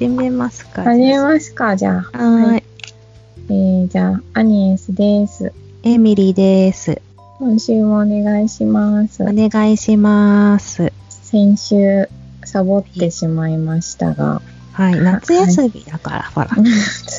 [0.00, 0.82] 始めますか。
[0.84, 1.94] 始めますか、じゃあ。
[1.96, 2.62] はーい。
[3.50, 5.52] えー、じゃあ、アニエスです。
[5.82, 7.02] エミリーです。
[7.38, 9.26] 今週もお願いしますお。
[9.30, 10.90] 願いします。
[11.10, 12.08] 先週、
[12.46, 14.40] サボってしまいましたが、
[14.72, 14.98] はい。
[14.98, 16.48] 夏休みだから、ほら。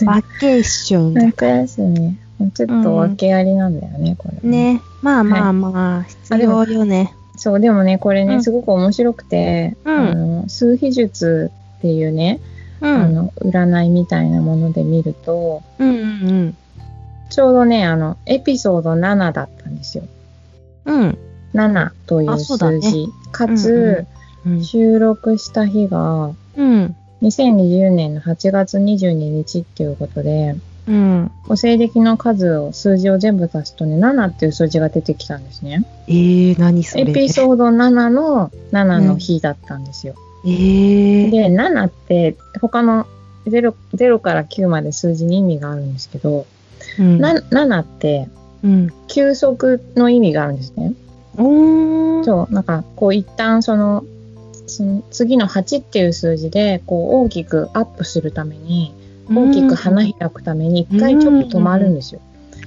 [0.07, 2.17] バケーション夏休み、
[2.51, 4.39] ちょっと訳ありなんだよね、これ。
[4.43, 4.49] ら。。
[4.49, 4.81] ね。
[5.03, 7.13] まあまあまあ、必要よね。
[7.35, 12.39] そう、でもね、これね、うんすごく面白くて、うんあの、数秘術っていうね、
[12.81, 12.95] うん。
[12.95, 16.57] あの、占いみたいなもので見ると、うんうん
[17.29, 20.03] ちょうどね、あの、エピソード7だったんですよ。
[20.83, 21.01] うん。
[21.01, 21.17] うん。
[21.53, 23.07] 7という数字。
[23.31, 24.05] かうんつ、
[24.45, 24.63] うん。
[24.63, 26.95] 収録した日が、うん。
[27.21, 30.55] 2020年の8月22日っていうことで、
[30.87, 31.31] うん。
[31.47, 35.85] お西暦の数を、数字を全部足すとね、7っていう数字が出てきたんですね。
[36.07, 37.03] えー、何それ。
[37.03, 40.15] エピソード7の7の日だったんですよ。
[40.45, 41.31] えー。
[41.31, 43.05] で、7って他の
[43.45, 46.45] 0, 0から9まで数字に意味があるんですけど、
[46.99, 47.19] うん。
[47.19, 48.27] な7って
[48.63, 48.89] うん。
[49.07, 50.93] 休息の意味があるんですね。
[51.37, 52.23] おー。
[52.23, 54.03] そう、なんかこう一旦その、
[54.67, 58.93] その次の8っていう数字でこう大きくアップするために、
[59.29, 62.21] 大きく花開くために一回ちょっと止まるんですよ。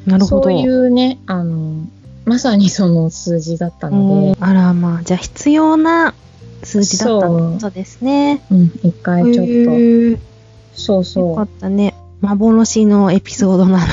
[0.06, 0.42] なるほど。
[0.45, 1.86] そういうね、あの、
[2.25, 6.14] まさにその数字だったので、あらまあ、じゃあ必要な
[6.65, 8.43] 数字だったってことですね。
[8.51, 10.17] うん、一回ちょっへー。
[10.17, 10.20] と、
[10.75, 10.97] そう。
[10.98, 11.95] よそかったね。
[12.20, 13.84] 幻のエピソードなの。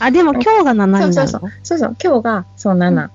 [0.00, 1.12] あ、でも今日が7になるの？
[1.12, 1.52] そうそうう。
[1.62, 3.10] そうそう、今日がそう7、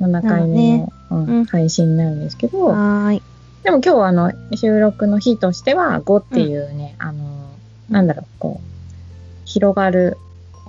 [0.00, 1.44] 7回目の、うんうん。
[1.44, 3.22] 配信になるんですけど、はーい。
[3.62, 7.24] でも今日はあの収録の日としては5っていうね、あの、
[7.90, 8.66] なんだろう、こう、
[9.44, 10.16] 広がる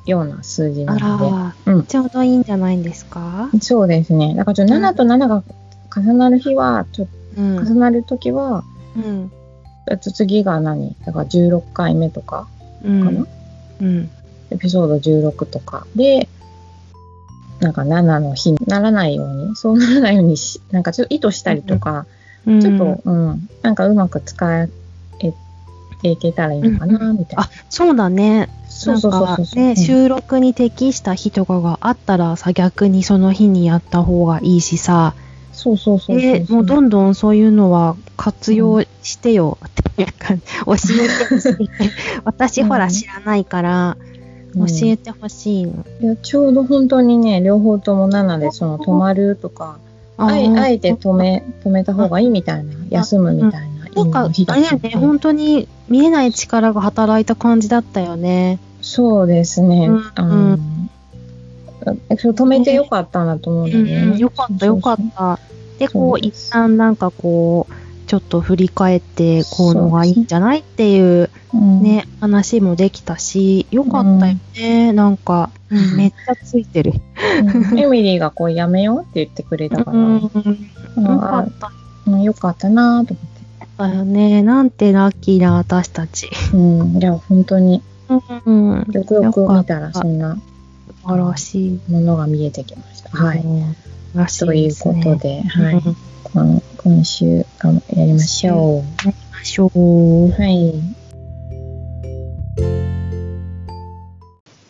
[0.06, 1.84] ような数字なあので、ら、うん。
[1.84, 3.50] ちょうどいいんじゃないんですか？
[3.62, 4.36] そうですね。
[4.36, 5.44] だからちょっと7と7が
[5.98, 7.58] 重なる日は、ちょっとうん。
[7.60, 8.64] 重なるときは、
[8.96, 9.32] うん。
[10.00, 10.96] 次が何？
[11.06, 12.48] だから16回目とか
[12.84, 13.28] うかな、ん。
[13.82, 14.10] うん。
[14.50, 16.28] エピソード16とかで、
[17.60, 22.06] なんか7の日にならないように、そうならないようにし、なんかちょっと意図したりとか、
[22.46, 24.70] うんちょっと、うん、なんかうまく使え
[25.20, 25.34] て
[26.10, 27.44] いけたらいいのかな、みたいな。
[27.44, 28.50] あ、そうだね。
[28.70, 29.46] そうそうそうなんそう。
[29.48, 35.14] かね、うん収録に適した日とかがあったらさ、逆にその日にやった方がいいしさ、
[35.58, 40.36] そうそうそうそうえもうどんどんそういうのは活用してよっていうか、
[40.66, 41.70] 教えてほしい。
[42.26, 43.98] 私ほら知らないから、
[44.54, 45.84] 教えてほしいの。
[46.00, 49.80] いやちょうど本当にね、両方とも7で、その止まるとか、
[50.18, 53.58] あえて止め、止めた方がいいみたいな、休むみたいな
[53.88, 58.60] 意味なんか、あれだよね、本当に見えない力が働いた感じだったよね。
[58.82, 59.88] そうですね。
[59.88, 60.60] うんう
[61.92, 64.12] 止めてよかったなと思うんだよね。
[64.14, 65.40] うん、よかった、よかった。
[65.80, 67.74] で、こう、一旦なんかこう、
[68.08, 74.92] ちょっと振り返って、こうのがいいんじゃないっていううんね、話もできたし、よかったよね。
[74.94, 76.94] なんか、うんめっちゃついてる。
[77.72, 81.72] うんエミリーがこうやめようって言ってくれたから、うん、うんよかった
[82.08, 83.98] うんよかったなと思って。
[83.98, 84.44] よね。
[84.44, 86.30] なんてラッキーな私たち。
[86.54, 87.82] うん、いや、本当に、
[88.46, 88.86] うん。
[88.92, 90.42] よくよく見たらそんな素
[91.08, 91.80] 晴らしい。
[91.88, 93.10] ものが見えてきました。
[93.12, 93.44] はい。
[94.14, 95.04] らしといういですね。
[95.04, 95.74] ことで、はい。
[95.76, 100.32] うんこの今週がやりましょやりましょうう。。
[100.32, 100.74] はい。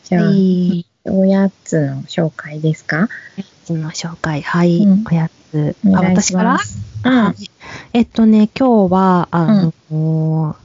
[0.04, 0.86] じゃあ、はい。
[1.06, 3.10] おやつの紹介ですか？
[3.36, 4.44] おやつの紹介。
[4.44, 4.84] はい。
[4.84, 5.76] うんおやつ。
[5.88, 6.60] あ、私から？
[7.06, 7.36] うん。
[7.94, 10.56] えっとね、今日は、あの、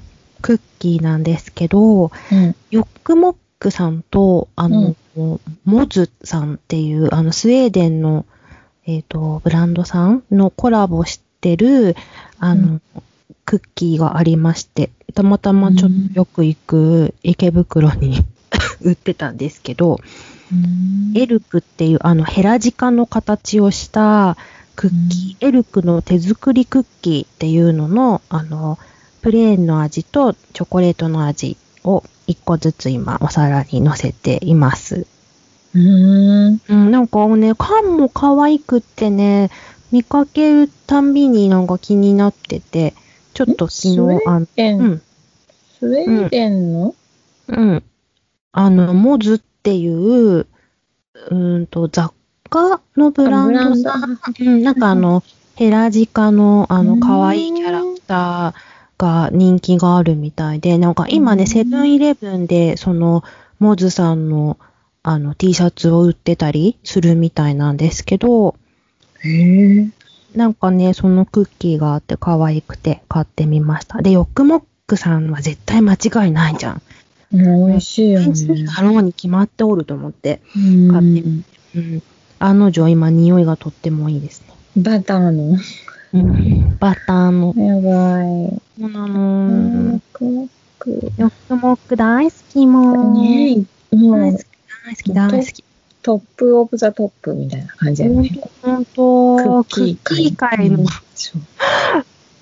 [0.42, 2.54] クッキーなんですけど、うん。
[2.70, 4.96] ヨックモックさんと、あの、
[5.64, 8.26] モズさんっていう、あの、スウェーデンの、
[8.86, 11.94] えっ、と、ブランドさんのコラボしてる、
[12.40, 12.82] あの、うん。
[13.44, 18.24] クッキーがありまして、たまたまちょっとよく行く池袋に
[18.82, 20.00] 売ってたんですけど、
[21.14, 24.36] エルクっていう、あの、ヘラジカの形をした
[24.74, 28.78] クッキー、エルクの手作りクッキーっていうのの、あの、
[29.20, 35.06] プレーンの味とチョコレートの味を一個ずつ今お皿に乗せています。
[35.74, 36.60] うん。
[36.68, 39.50] うん、なんかね、缶も可愛くってね、
[39.90, 42.94] 見かけるたんびになんか気になってて、
[43.34, 45.02] ちょっと昨日、あの、えうん、
[45.78, 46.94] スウェーデンの、
[47.48, 47.82] うん。
[48.52, 52.12] あの、モズっていう、うーんと、雑
[52.50, 54.18] 貨のブランドさん。
[54.40, 55.22] うん、なんかあの、
[55.54, 58.71] ヘラジカの、あの、うん可愛いキャラクター
[59.02, 63.24] が人気があるみたいで、なんか今ね、うんセブンイレブンで、その、
[63.58, 64.58] モズさんの、
[65.02, 68.54] あの、T シャツを売ってたりするみたいなんですけど、
[69.24, 69.88] へえ。
[70.36, 74.00] なんかね、そのクッキーがあって可愛くて買ってみました。
[74.02, 76.82] で、ヨックモックさんは絶対間違いないじゃん。
[77.32, 78.64] うん美味しいよね。
[78.64, 80.40] だろうに決まっておると思って。
[80.56, 82.02] うん買ってうん。
[82.38, 84.82] 案の定今匂いがとってもいいですね。
[84.82, 85.58] バターの。
[86.14, 86.76] うん。
[86.78, 87.54] バターの。
[87.56, 88.62] やばい。
[88.80, 89.94] そうなうの。
[89.96, 90.48] ん、クッ
[90.78, 91.12] ク。
[91.16, 93.22] ヨックモック大好きもう。
[93.22, 93.56] ね
[93.92, 95.64] え、もう大好き、大好き、大好き。
[96.02, 98.30] トップオブザトップみたいな感じだよね。
[98.62, 100.84] ほんと、クッキー界の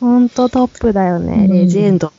[0.01, 1.45] ほんとトップだよね。
[1.45, 2.13] うんレジェンド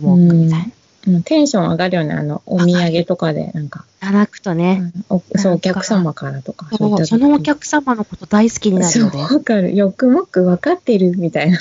[0.00, 0.66] モックみたいな。
[1.10, 4.74] いうんテンション上がるよね、あの、お土産とかで、なんか、ただくとうね。
[4.74, 9.22] んおそう、お客様からとか、そうそのお客様のこと大好きになるそう、よね。
[9.22, 9.74] わかる。
[9.74, 11.58] よくもく分かってるみたいな。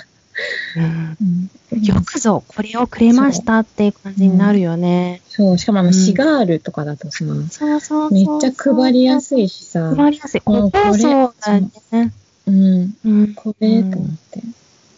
[0.76, 1.50] うんうん
[1.84, 5.22] よくぞ、これをくれましたっていう感じになるよね。
[5.28, 8.12] そう、しかもあの、うんシガールとかだとさ、そうそうそう。
[8.12, 10.42] めっちゃ配りやすいしさ、配りやすい。
[10.46, 11.62] もうこれそうそうだよ
[11.92, 12.14] ね。
[12.48, 13.34] うん、うん。
[13.36, 14.42] これと思って、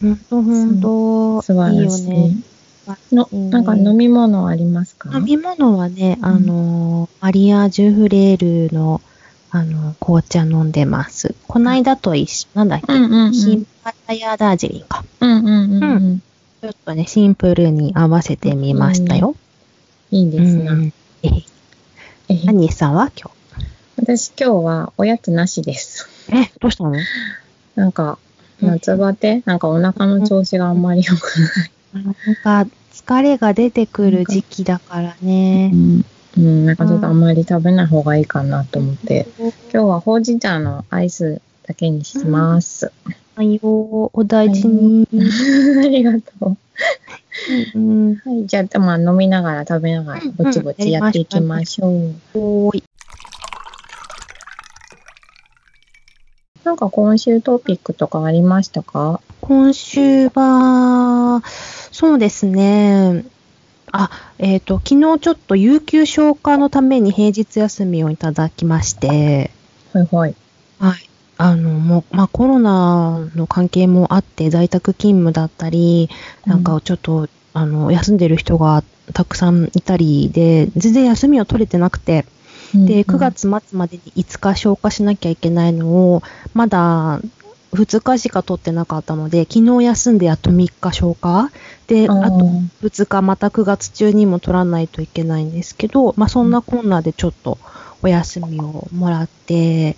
[0.00, 1.42] ほんとほんと。
[1.42, 2.04] 素晴いいよらしい。
[2.04, 2.36] いいね
[3.12, 5.16] なんか飲み物ありますか？
[5.16, 9.00] 飲み物はね、あのー、マリア・ジュフレールの、
[9.50, 11.34] あのー、紅茶飲んでます。
[11.46, 13.32] こないだと一緒、なんだっけ、うんうんうん。
[13.32, 15.04] ヒンパタヤダージリンか。
[15.20, 16.22] うんうんうんうん。
[16.62, 19.36] ちょっとね、シンプルに合わせてみましたよ。
[20.10, 20.72] いいですな。
[20.72, 20.92] うん
[21.22, 21.28] え
[22.28, 23.30] えアニーさんは今
[23.96, 26.08] 私今日はおやつなしです。
[26.30, 26.36] 日。
[26.36, 26.94] え、どうしたの？
[27.74, 28.18] なんか、
[28.62, 29.42] うん夏バテ？
[29.46, 31.70] なんかお腹の調子があんまり良くない。
[31.92, 35.76] なんか、疲れが出てくる時期だからねう。
[35.76, 36.04] ん。
[36.38, 42.92] うん、なんかちょっとあんまり食べない方がいいかなと思って、今日はほうじ茶のアイスだけにします。
[43.34, 43.60] はいよ、
[44.12, 45.08] お大事に。
[45.82, 46.56] ありがとう。
[47.74, 52.14] うん、はい、じゃあ、まあ飲みながら食べながらうんぼちぼちやっていきましょう。
[52.34, 52.84] おーい。
[56.62, 59.20] なんか今週トピックとかありましたか？
[59.40, 61.42] 今週は、
[62.00, 63.26] そうですね。
[63.92, 64.08] あ、
[64.38, 69.50] えっ、と、昨日ちょっと有給消化のために平日休みをいただきまして、
[69.92, 70.34] はいはい。
[70.78, 71.10] はい。
[71.36, 76.08] あの、もう、まあコロナの関係もあって在宅勤務だったり、
[76.46, 78.82] なんかちょっと、あの、休んでる人が
[79.12, 82.24] たくさんいたりで、全然休みを取れてなくて、
[82.72, 86.22] で、9月末までに5日消化しなきゃいけないのを、
[86.54, 87.20] まだ
[87.72, 91.50] 2日しか取ってなかったので、昨日休んでやっと3日消化。
[91.86, 92.46] で、あと
[92.82, 97.58] 2日また9月中にも取らないといけないんですけど、まあそんなこんなでちょっと
[98.02, 99.96] お休みをもらって、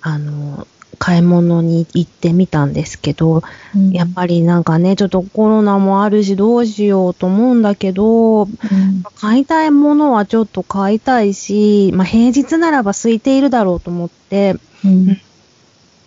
[0.00, 0.66] あの、
[0.98, 3.42] 買い物に行ってみたんですけど、
[3.74, 3.90] うん。
[3.90, 8.48] やっぱりなんかね、ちょっとコロナもあるしどうしようと思うんだけど、うん。
[9.14, 15.20] 買いたいものはちょっと買いたいし、まあ、平日ならば空いているだろうと思ってうん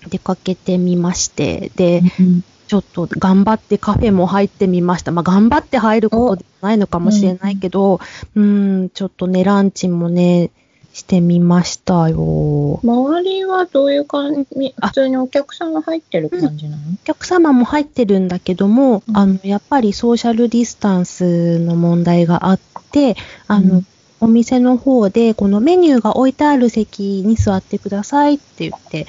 [0.08, 5.12] 出かけてみまして、で、うんちょっと頑張ってカフェも入ってみました。
[5.12, 8.00] まあ、頑張って入ることではないのかもしれないけど、
[8.36, 10.52] うん、ちょっとね、ランチもね、
[10.94, 12.80] してみましたよ。
[12.84, 14.76] 周りはどういう感じ？
[14.82, 14.90] あ。
[14.90, 16.84] 普通にお客さんが入ってる感じなの？
[16.94, 19.18] お客様も入ってるんだけども、うん。
[19.18, 22.60] あの、やっぱりソーシャルディスタンスの問題があっ
[22.92, 23.16] て、
[23.48, 23.88] あの、うん。
[24.22, 29.08] お店の方で、このメニューが置いてある席に座ってくださいって言って、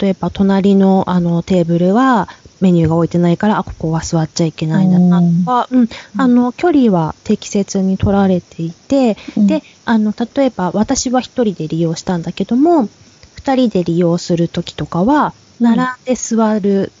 [0.00, 2.28] 例えば隣のあのテーブルは
[2.60, 12.88] メニューが置いてないから、あ、ここは座っちゃいけないんだなとか、うん、あの、距離は適切に取られていて、で、あの、例えば私は一人で利用したんだけども、
[13.36, 15.76] 二人で利用するときとかは、うん。
[15.76, 16.92] 並んで座る、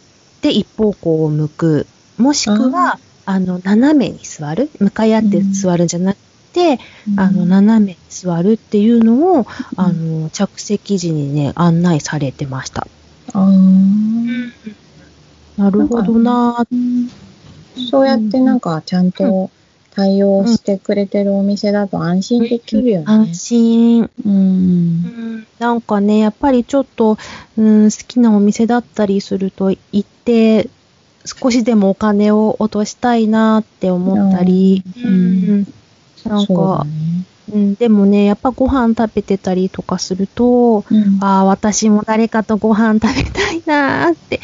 [0.42, 1.86] で一方向を向く、
[2.16, 6.16] もしくは、あの、斜めに座る、向かい合って座るんじゃなく
[6.52, 7.20] て、うん。
[7.20, 9.46] あの、斜めに座るっていうのを、
[9.76, 12.86] あの、着席時にね、案内されてました。
[13.32, 14.50] あー
[15.56, 17.08] なるほどなぁ
[17.90, 19.50] そうやってなんかちゃんと
[19.94, 23.04] 対応してくれてるお店だと安心できるよね。
[23.06, 24.10] 安心。
[24.24, 24.32] うん。
[24.32, 27.18] うんなんかね、やっぱりちょっと、
[27.56, 30.68] うん、好きなお店だったりすると行って、
[31.24, 35.16] 少しでもお金を落としたいなって思ったり、うんう
[35.56, 35.74] ん
[36.24, 36.90] なんか、ね。
[37.52, 41.18] うん、でもね、やっぱご飯食べてたりとかすると、うん。
[41.20, 44.40] ああ、私も誰かとご飯食べたいなーって、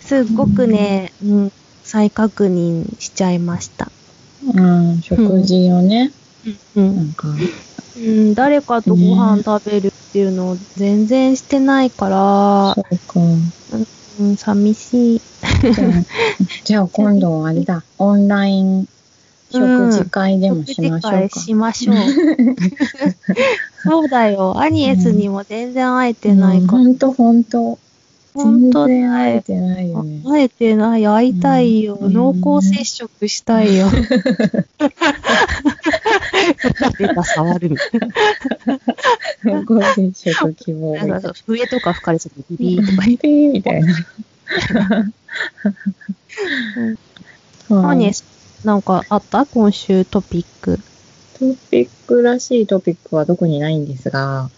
[0.00, 3.90] すっごくね、うん、再確認しちゃいました。
[4.54, 6.12] うん、食事をね、
[6.76, 7.04] うなん。
[7.08, 13.20] んか、うん、誰かとご飯食べるっていうのを全然してないから、そうか。
[14.18, 15.20] うん、寂しい。
[15.62, 15.92] じゃあ、
[16.64, 18.88] じゃあ今度あれだ、オンライン
[19.50, 21.28] 食事会でもしましょうか。
[21.28, 21.96] 食事会しましょう。
[23.84, 24.60] そうだよ。
[24.60, 26.78] アニエスにも全然会えてないから。
[26.78, 27.78] ほんとほんと。
[28.34, 29.12] 本当全然。
[29.12, 30.20] 会えてないよね。
[30.24, 31.96] 会えてない、会いたいよ。
[32.00, 33.88] うん濃厚接触したいよ。
[36.98, 37.88] 出た、触るみたい
[39.44, 41.04] 濃厚接触希望な。
[41.04, 41.08] な。
[41.14, 43.28] なんか笛とか吹かれちゃってビビーとか言って。
[43.28, 43.94] ピーみたいな。
[47.70, 48.12] 何
[48.66, 49.46] なんかあった？
[49.46, 50.80] 今週トピック。
[51.38, 54.50] トピックらしいトピックはどこにないんですが、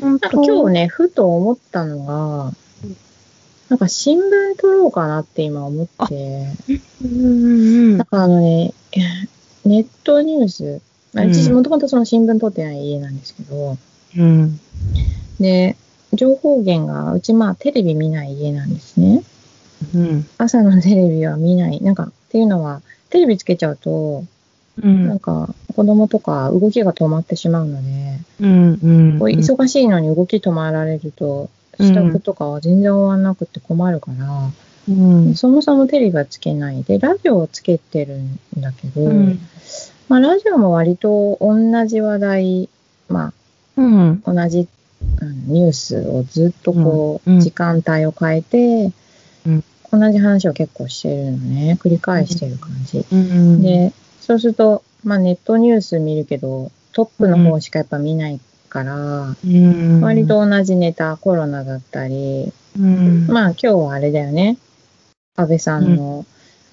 [0.00, 2.52] 本なんか今日ね、ふと思ったのが、
[3.68, 4.22] なんか新聞
[4.58, 6.48] 撮ろうかなって今思って、
[7.04, 7.16] うんう
[7.94, 8.74] んなんかあのね、
[9.64, 13.78] ネットニュース、まあうちうんもともとその新聞撮ってない家なんですけど、
[14.18, 14.58] うん。
[15.38, 15.76] で、
[16.14, 19.22] 情報源が、うちまあテレビ見ない家なんですね。
[19.94, 20.26] うん。
[20.36, 21.80] 朝のテレビは見ない。
[21.80, 24.24] なんか、っていうのは、テレビつけちゃうと、
[24.82, 25.06] うん。
[25.06, 28.78] なんか、子供とか動きが止まってしまうので、うん。
[28.82, 29.18] うん。
[29.18, 31.48] こう忙しいのに動き止まられると、うん
[31.80, 34.50] 支度とかは全然終わんなくて困るから、
[34.88, 35.34] うん。
[35.34, 39.38] そもそもテレビはつけないで、ラジオをつけてるんだけど、うん。
[40.08, 42.68] まあラジオも割と同じ話題、
[43.08, 43.32] ま
[43.76, 44.22] うん。
[44.24, 44.68] あ同じ、
[45.20, 48.94] うんニュースをずっとこう、時間帯を変えて、うん
[49.92, 53.04] 同じ話を結構してるのね、繰り返してる感じ。
[53.12, 53.62] うん。
[53.62, 64.56] で、そうすると、まあネットニュース見るけど、トップの方しかやっぱ見ないから、うん、割と同じネタ、コロナだったり、うん、まあ今日はあれだよね。
[65.36, 66.26] 安倍さんの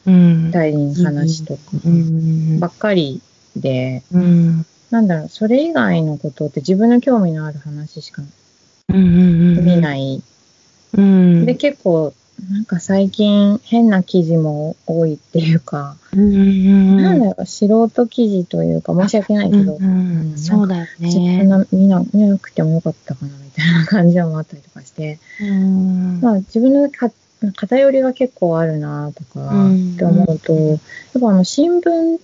[0.06, 1.62] うん、退任話とか。
[1.86, 3.22] うん、ばっかり
[3.56, 8.24] で、うん、なんだろう、それ以外のことって自分の興味のある話しか
[8.90, 10.24] うん、見ない。
[10.98, 12.14] うん、で、結構、
[12.52, 21.44] なんか最近変な記事も多いっていうか、うん、なんだろう、素人記事というか申し訳ないけど、うん、そうだよそんね。
[21.44, 27.12] な見な見なくてもよかったかなみたいな感じのもあったりとかして、うん、まあ自分のか
[27.56, 30.80] 偏りが結構あるなとかうんって思うと、やっ
[31.22, 32.18] ぱあの新聞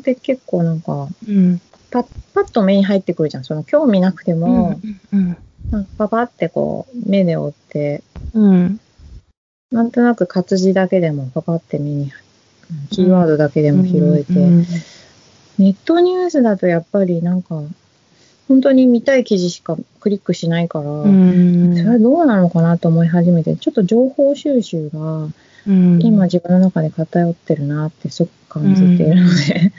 [0.00, 3.44] って結構なんかうん、パッパッと目に入ってくるじゃん。
[3.44, 4.80] その興味なくても、
[5.12, 5.36] うん、
[5.70, 8.02] なんかパパってこう目で追って、
[8.34, 8.80] うん、
[9.70, 12.12] なんとなく活字だけでもパパって目に、うん
[12.90, 14.58] キーワードだけでも拾えて、うん、
[15.58, 17.62] ネットニュースだとやっぱりなんか、
[18.46, 25.28] 本当に見たい記事しかクリックしないから、うん、それはどうなのかなと思い始めて、ちょっと情報収集が
[25.66, 29.72] うん、今自分の中で偏ってるなってすごく感じているので、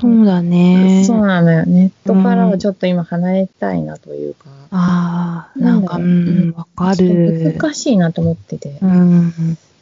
[0.00, 1.04] そうだね。
[1.06, 1.64] そうなのよ。
[1.66, 7.62] ネットからはちょっと今離れたいなというか、ああ、なんか、うなんわかると。
[7.62, 9.32] 難しいなと思ってて、うん、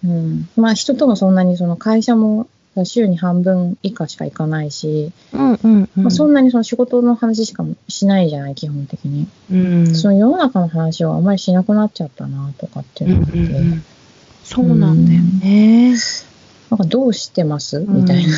[0.05, 0.49] うん。
[0.57, 2.47] まあ人ともそんなにその会社も
[2.85, 9.27] 週に半分以下しか行かないし、うん、うん、まあ、そんなにその仕事の話しかしないじゃない、基本的に。
[9.51, 13.85] うん、その世の中の話をあんまりしなくなっちゃったなとかってうん、思って、うん、
[14.45, 15.95] そうなんだよね。
[16.71, 17.81] なんかどうしてます？
[17.81, 18.33] んみたいな。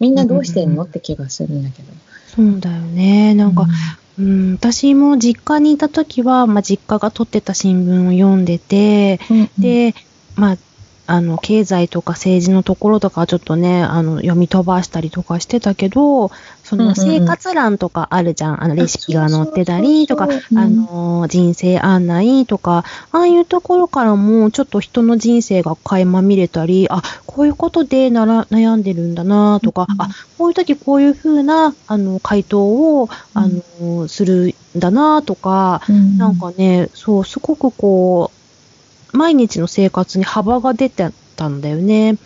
[0.00, 0.82] みんなどうしてんの？
[0.82, 1.92] うんって気がするんだけど。
[2.34, 3.34] そうだよね。
[3.34, 3.66] なんか、
[4.18, 9.94] うん、私も実家にいた時は、まあ、実家が撮ってた新聞を読んでて、うん、で、
[10.36, 10.58] まあ、
[11.10, 16.30] あの、経済とか政治のところとかちょっとね、あの、読み飛ばしたりとかしてたけど、
[16.62, 18.62] その生活欄とかあるじゃん。
[18.62, 33.48] あの、レシピが載ってたりとかあの、人生案内とか、ああいうところからもちょっと人の人生が垣間見れたり、あ、こういうことでなら悩んでるんだなとか、うんあ、こういう時こういうふうな、あの、回答を、あ
[33.80, 36.18] の、するんだなとか、うん。
[36.18, 38.39] なんかね、そう、すごくこう、
[39.12, 42.16] 毎日の生活に幅が出てたんだよね。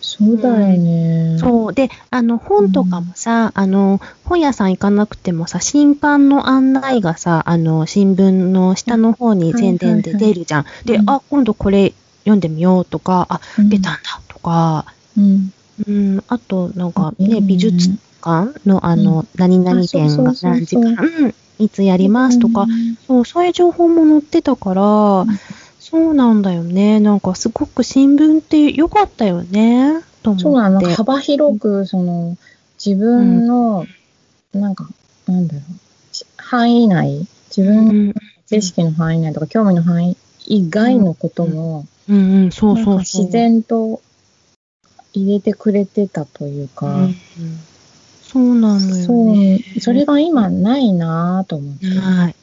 [0.00, 1.36] そうだよね。
[1.38, 1.72] そう。
[1.74, 10.66] で、あの、本とかもさ、あの、本屋さん行かなくてもさ、新刊の案内がさ、あの、新聞の下の方に宣伝で出るじゃん。
[10.86, 11.10] で、うん。
[11.10, 13.68] あ、今度これ読んでみようとか、あ、うん。
[13.68, 15.52] 出たんだとか、うん。
[15.86, 17.90] うん、あと、なんかね、うん美術
[18.22, 21.26] 館のあの、何々展あそうが何時間、う。
[21.26, 22.66] ん、いつやりますとか、
[23.06, 25.26] そう、そういう情報も載ってたから、
[25.90, 27.00] そうなんだよね。
[27.00, 30.02] なんかすごく新聞って良かったよね。
[30.22, 30.42] と思って。
[30.42, 30.80] そうなの。
[30.94, 32.36] 幅広く、その、
[32.84, 33.86] 自分の、
[34.52, 34.86] なんか、
[35.26, 37.26] なんだろう、し範囲内、
[37.56, 38.14] 自う分のん
[38.46, 40.16] 知識の範囲内とか、興味の範囲
[40.46, 42.98] 以外のことも、うんうん、そうそうそう。
[42.98, 44.02] 自然と
[45.14, 47.14] 入れてくれてたというか、うん
[48.22, 51.86] そうなのよそうね。、それが今ないなぁと思って。
[51.86, 52.34] ない。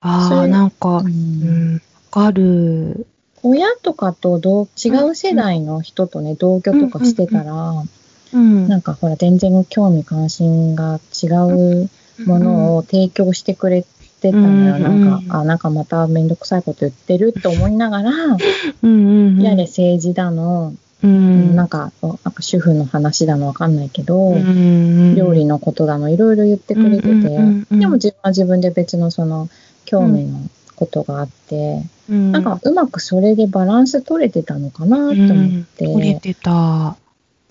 [0.00, 1.82] ああ、なんか、ううん
[2.14, 3.06] かる。
[3.42, 7.84] 親とかと同違う世代の人とね、同居とかしてたら、
[8.32, 8.68] うん。
[8.68, 11.90] なんかほら、全然興味関心が違う
[12.24, 13.84] ものを提供してくれっ
[14.20, 14.76] てったのよ。
[14.76, 18.38] うんなんか、あ、なんかまためんどくさいこと言ってるって思いながら、うん
[18.82, 19.42] うんうん。
[19.42, 21.54] やれ政治だの、うん。
[21.54, 29.48] なんか、なんか主婦の話だのわかんないけど、うん料理のことだの、いろいろ言ってくれてて、うんうんうんうんでも自分は自分で別のその、
[29.84, 30.38] 興味の
[30.84, 36.96] ことがあって、うん、なんかうまくそれでバランス取れてたのかなと思って、取れてた。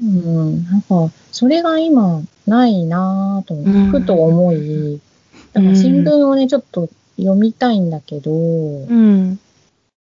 [0.01, 3.91] うん、なんか、それが今、ないなぁと思って、うん。
[3.91, 4.99] ふと思い、
[5.53, 9.39] だから新聞をね、ちょっと読みたいんだけど、うん。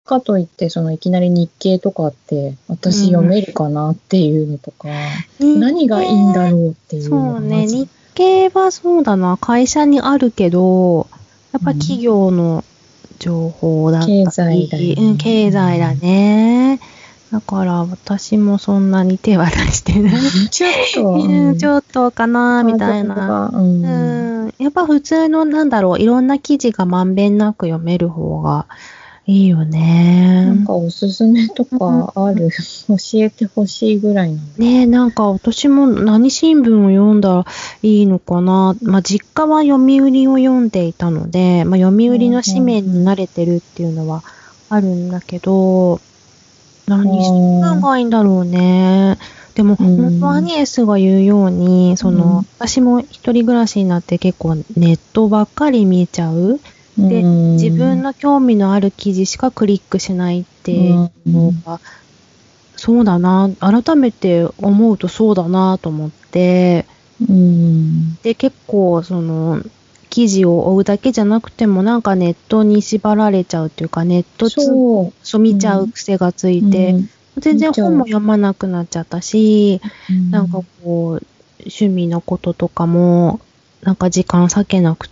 [0.05, 4.89] かといって、そのいきなり日経とかって、私読めるかなっていうのとか、
[5.39, 11.07] 何がいいんだろうっていうのがそうね、日経はそうだな、会社にあるけど、
[11.53, 12.65] やっぱ企業の
[13.23, 16.81] 情報だったり、経済だよねうん、経済だね。
[17.31, 20.13] だから私もそんなに手は出してない。
[20.51, 23.15] ちょっと、うん、ちょっとかな、みたいな。
[23.15, 23.51] な。
[23.55, 23.85] うん。
[23.85, 28.67] うん、やっぱ普通の、なんだろう、いろんな記事がまんべんなく読める方が
[29.27, 30.47] いいよね。
[30.47, 32.51] なんかおすすめとかある、
[32.89, 34.49] 教えてほしいぐらいなの。
[34.59, 37.47] ねえ、なんか私も何新聞を読んだら
[37.83, 38.75] いいのかな。
[38.83, 44.25] まあ実家は読売を読んでいたので、まあ読売の紙面に慣れてるっていうのは
[44.69, 46.01] あるんだけど、
[46.89, 49.19] 何新聞がいいんだろうね。
[49.55, 56.61] でも、うん本当アニエスが言うように、その、うん私も一人暮らしになって結構ネットばっかり見ちゃう。
[56.99, 57.57] でうん。
[57.57, 61.81] 自分の興味のある記事しかクリックしないっていうのが、
[62.77, 66.87] そうだな、改めて思うとそうだなと思って、
[67.21, 68.17] うん。
[68.23, 69.63] で、結構、その、
[70.11, 75.13] 記事を追うだけじゃなくても、なんかネットに縛られちゃうっていうか、ネットつそう。
[75.23, 77.11] そう見ちゃう癖がついて、うん。
[77.39, 79.81] 全然本も読まなくなっちゃったし、
[80.11, 80.31] うん。
[80.31, 81.27] なんかこう、
[81.61, 83.41] 趣味のこととかも、
[83.83, 85.12] なんか時間割けなくて、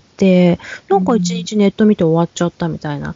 [0.88, 3.14] なんか一日ネット見て終わっちゃったみたいな。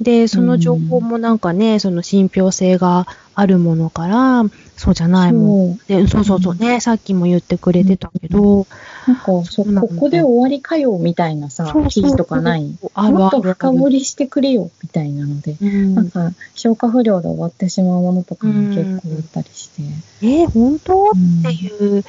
[0.00, 4.44] で、その情報もなんかね、その信憑性があるものから、
[4.78, 5.76] そうじゃないもん。
[5.76, 6.02] そう。
[6.02, 8.66] で、そうそうそうね、さっきも言ってくれてたけど、
[9.06, 12.74] なんか、そここで終わりかよ、みたいなさ記事とかない？
[12.94, 15.56] もっと深掘りしてくれよ、みたいなので。
[15.60, 15.94] うん。
[15.94, 19.82] なんか、消化不良で終わってしまうものとかも結構あったりして。
[20.22, 21.10] え、本当？
[21.10, 22.04] うんっていう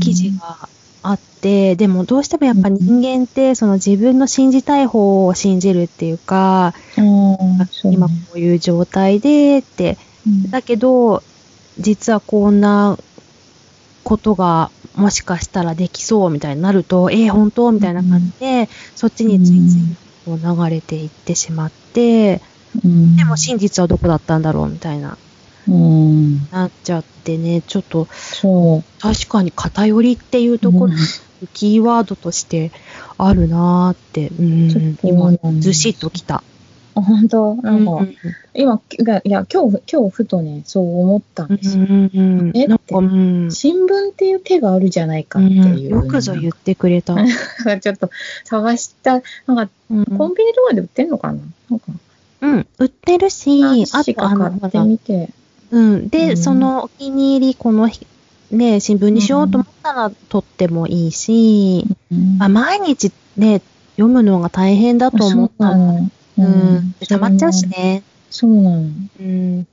[0.00, 0.66] 記事が
[1.06, 10.50] あって、でもどうしてもやっぱ人間って、その自分の信じたい方を信じるっていうか、うん、今こういう状態でって、うん。
[10.50, 11.22] だけど、
[11.78, 12.98] 実はこんな
[14.02, 22.40] ことがもしかしたらできそうみたいになると、えー、本当みたいな感じで、そっちについついこう流れていってしまって、
[22.82, 23.16] うん。
[23.16, 25.18] でも真実はどこだったんだろうみたいな、
[25.68, 29.00] うん、なっちゃってね、ちょっとそう。
[29.00, 30.98] 確かに偏りっていうところ、うん。
[31.52, 32.70] キーワードとして
[33.18, 34.98] あるなーって、うん。
[35.02, 36.42] 今ずしっときた。
[36.96, 37.56] あ本当？
[37.56, 38.16] なんか、うん
[38.56, 41.84] 今、いや、いや今日、今日ふとね、そう思ったんうんですよ。
[41.84, 42.68] うんうんえ？
[42.68, 43.50] なんか、うん。
[43.50, 45.90] 新聞っていう手があるじゃないかっていう。
[45.90, 47.16] よくぞ言ってくれた。
[47.80, 48.10] ちょっと
[48.44, 50.04] 探した、なんか、うん。
[50.04, 51.40] コンビニとかで売ってんのかな？
[51.70, 51.86] なんか、
[52.42, 53.60] うん、売ってるし、
[53.92, 55.30] あとあの、買ってみて。
[55.74, 58.06] うん、で、うんそのお気に入り、この日
[58.50, 63.60] ね、新聞にしようと思ったら撮ってもいいし、うんあ毎日ね、
[63.96, 65.76] 読むのが大変だと思ったら。
[66.36, 67.66] うん、溜まっちゃうし。
[67.68, 68.02] ね。
[68.30, 68.76] そうなの。
[68.76, 69.66] うん、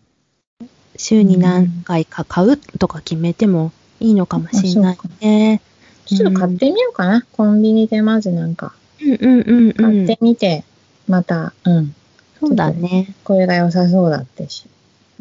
[0.96, 5.62] 週に何回か買うとか決めてもいいのかもしれないね。
[6.06, 7.26] ちょっと買ってみようかな。
[7.32, 10.18] コンビニでまずなんか、うんうんうんうん買って。
[10.22, 10.64] みて、
[11.08, 11.96] また、うん、
[12.40, 13.14] そうだね。
[13.24, 14.66] これが良さそうだってし。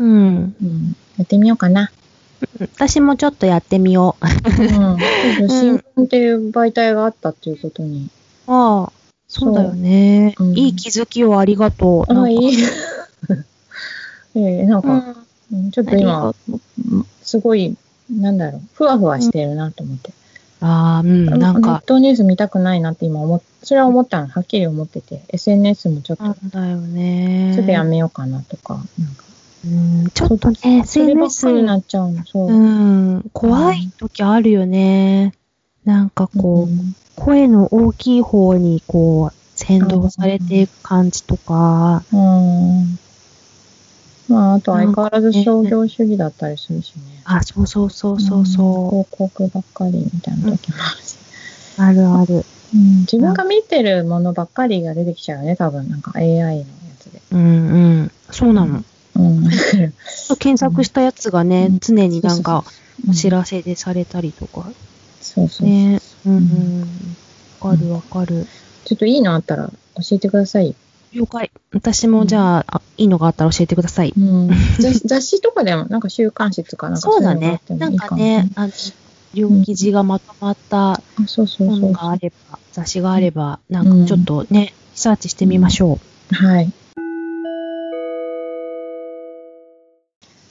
[0.01, 0.57] うん。
[0.61, 1.93] うん、やってみようかな。
[2.75, 4.27] 私もちょっとやってみよう。
[4.27, 5.49] うん。
[5.49, 8.09] 新聞っていう媒体があったっていうことに。
[8.47, 8.93] ああ、
[9.29, 10.35] そうだよね。
[10.39, 12.13] そううんいい気づきをありがとう。
[12.13, 12.57] あ、かいい。
[14.37, 14.99] ええなんか、うん
[15.53, 16.33] うんちょっと今、
[17.23, 17.77] すごい、
[18.09, 20.13] なんだろう、ふわふわしてるなと思って。
[20.61, 27.53] ああ、うん、なんネッか、トニュース見たくないなって今思っ、それは思ったの、はっきり思ってて、SNS もちょっと、だよね。
[27.57, 29.25] すぐやめようかなとか、なんか、
[29.65, 32.49] うん、ちょっとね、そればっ SNS かりになっちゃうの、そう。
[32.49, 35.35] うん、怖い時あるよね。
[35.85, 42.99] なんかこう、うん声の大きい方にこう、先導されていく感じとか、うん。
[44.27, 47.21] まあ、あと相変わらず商業主義だったりするしね。
[47.25, 51.19] あ、そうそうそうそうそう、ん広告ばっかりみたいな時もあるし。
[51.77, 52.45] あるある。
[52.73, 55.91] うん自分が見てるものばっかりが出てきちゃうよね、多分。
[55.91, 56.65] なんか AI のや
[56.99, 57.21] つで。
[57.33, 57.47] うんう
[58.05, 58.13] ん。
[58.31, 58.83] そうなの。
[59.17, 59.49] うん。
[60.39, 62.65] 検索したやつがね、うん常になんか
[63.05, 64.71] うんお知らせでされたりとか。
[65.21, 65.69] そうそう。
[65.69, 66.01] ね。
[66.27, 67.17] うんううんん。
[67.61, 68.47] わかるわかる。
[68.85, 70.75] ちょっといいのあったら教えてください。
[71.13, 71.51] 了解。
[71.73, 74.15] 私もじゃあ、あいいのがあったら教えてください。
[74.17, 78.73] うん、 雑雑誌とかでも、なんか週刊誌とか、なんかそうだねなんかね、あの、
[79.35, 85.99] 両記事がまとまったあそうそうそう本があれば、雑誌があれば、なんかちょっとね、リサーチしてみましょ
[86.31, 86.73] はい。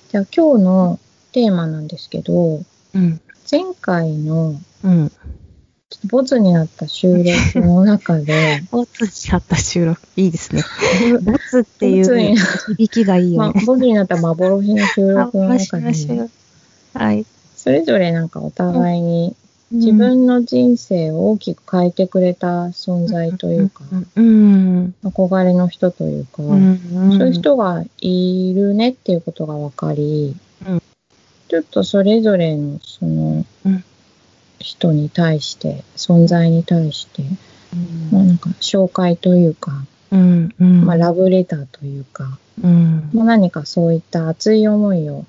[0.10, 1.00] じゃあ今日の
[1.34, 2.66] テーマなんですけど、う。
[2.96, 3.22] うん。
[3.50, 5.12] 前回のうん。
[5.90, 10.02] ちょっとボツになった収録の中で、 ボツになった収録。
[10.16, 10.64] いいですね。
[11.22, 12.36] ボツっていう
[12.68, 16.30] 響きがいいまあよね。、ボツになった幻の収録の中で、
[16.94, 17.26] はい。
[17.56, 19.36] それぞれなんかお互いに
[19.72, 23.84] 自分の人生を大きく変えてくれた存在というか、
[24.16, 24.96] うん。
[25.04, 26.80] 憧れの人というか、うん。
[27.18, 30.36] そういう人がいるねっていうことが分かり、
[30.68, 30.82] うん
[31.48, 33.84] ちょっとそれぞれのそのうん
[34.60, 37.24] 人に対して、存在に対して、
[38.12, 39.84] まあなんか紹介というか。
[40.12, 43.10] まあラブレターというか、うん。
[43.14, 45.26] まあ何かそういった熱い思いを、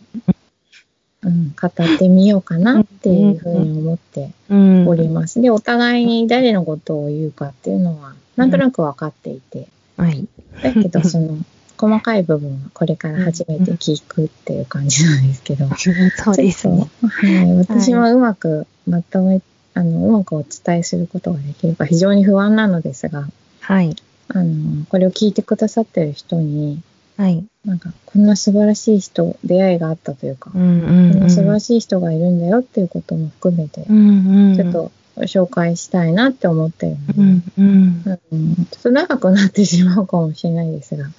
[1.22, 4.88] うん、語ってみようかなっていうふうに思ってうん。
[4.88, 5.40] おります。
[5.40, 10.26] で、お互いに誰のことを言うかっていうのは、なんとなく分かっていて、はい。
[10.62, 11.38] だけど、 その、
[11.76, 15.66] 細かい部分はこれから初めて聞くっていう感じなんですけど。
[16.16, 16.90] そうですね。
[17.02, 17.56] はい。
[17.56, 19.40] 私もうまくまとめ、
[19.74, 23.28] あの、うまくお伝えすることができるか非常に不安なのですが、
[23.60, 23.94] はい。
[24.28, 26.82] あの、これを聞いてくださってる人に、
[27.20, 27.44] はい。
[27.66, 30.80] なんか、こんな素晴らしい人、出会いがあったというか、うん。
[30.80, 31.20] こうんん。
[31.20, 34.50] な素晴らしい人がいるんだよっていうことも含めてう、ん。
[34.50, 34.56] うん。
[34.56, 34.90] ちょっと
[35.26, 37.42] 紹介したいなって思ってるので、うん。
[37.58, 38.04] うん。
[38.32, 41.10] うんちょっと長くなってしまうかもしれないですが、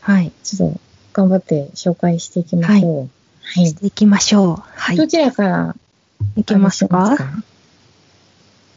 [0.00, 0.30] はい。
[0.44, 0.80] ちょっと
[1.12, 3.08] 頑張って紹介していきましょう。
[3.42, 3.66] はい。
[3.66, 4.62] していきましょう。
[4.64, 4.96] はい。
[4.96, 5.76] どちらから
[6.36, 7.16] いきますか？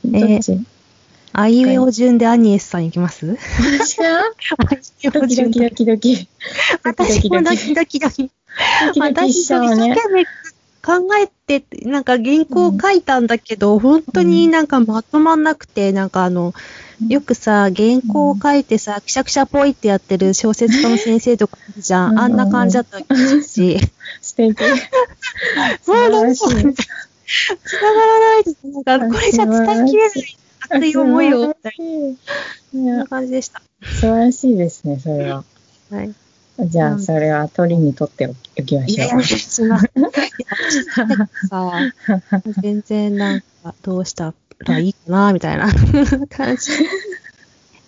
[0.04, 0.60] どっち？
[1.34, 3.38] あいうえお順でアニエスさんいきます？
[3.80, 4.22] 私が？
[5.12, 6.28] ドキドキドキドキ。
[6.84, 8.30] 私もドキドキドキ。
[9.00, 9.60] 私も一生。
[9.89, 10.26] 懸命
[10.84, 16.54] 考えて、なんか原稿を書いたんだけど、本当になんかまとまんなくて、なんかあの、
[17.08, 22.12] よくさ、原稿を書いてさ、くしゃくしゃぽいってやってる小説家の先生とかいるじゃん。
[22.12, 22.98] うんあんな感じだった
[23.44, 23.78] し。
[24.22, 24.58] 素敵。
[25.84, 26.41] 素もうなんか、つ。
[26.41, 28.58] ながらないです。
[28.86, 30.38] なんか、これじゃ伝えきれない
[30.72, 31.74] 熱い思いを、みたい
[32.74, 33.62] いなや感じでした。
[33.84, 35.44] 素晴らしいですね、それは。
[35.92, 36.14] はい。
[36.68, 39.92] じゃあ、それは鳥にとっておきましょいやいや、すいません。
[40.00, 41.72] いやさ、
[42.62, 45.68] 全然なんか、どうしたらいいかな、みたいな
[46.30, 46.72] 感じ。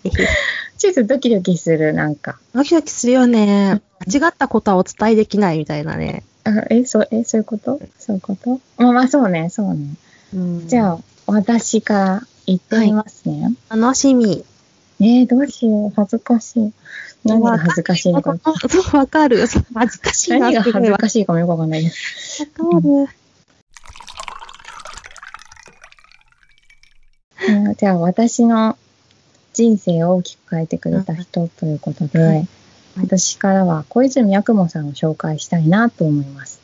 [0.04, 0.10] う。
[0.76, 2.38] ちょっとドキドキする、なんか。
[2.52, 3.80] ドキドキするよね。
[4.06, 6.24] 間違ったことはお伝えできないみたいなね。
[6.44, 7.80] あえ、そう、え、そういうこと？
[7.98, 8.60] そういうこと？
[8.76, 9.94] まあまあ、そうね、そうね。
[10.34, 13.54] うん、じゃあ、私から言ってみますね。
[13.70, 14.44] 楽しみ。
[15.00, 15.92] えー、どうしよう。
[15.94, 16.72] 恥ずかしい。
[17.24, 18.36] 何が恥ずかしいのか。
[18.92, 19.46] わかる。
[19.74, 22.46] 恥ずかしいな何が恥ずわかしいかもよくわかんないです。
[22.46, 23.08] かる。
[27.46, 28.78] うんじゃあ、私の
[29.52, 32.48] 人生を大きく変えてくれた人ということで、はい
[32.96, 36.60] 私からは小泉八雲さんを紹介したいなと思います。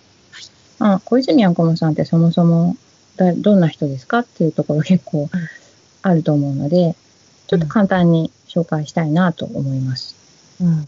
[0.78, 2.76] あ小泉八雲さんってそもそも
[3.16, 5.28] だどんな人ですかっていうところ結構
[6.02, 6.94] あると思うので、
[7.46, 10.16] ちょっと簡単に紹介したいなと思います。
[10.60, 10.86] うん。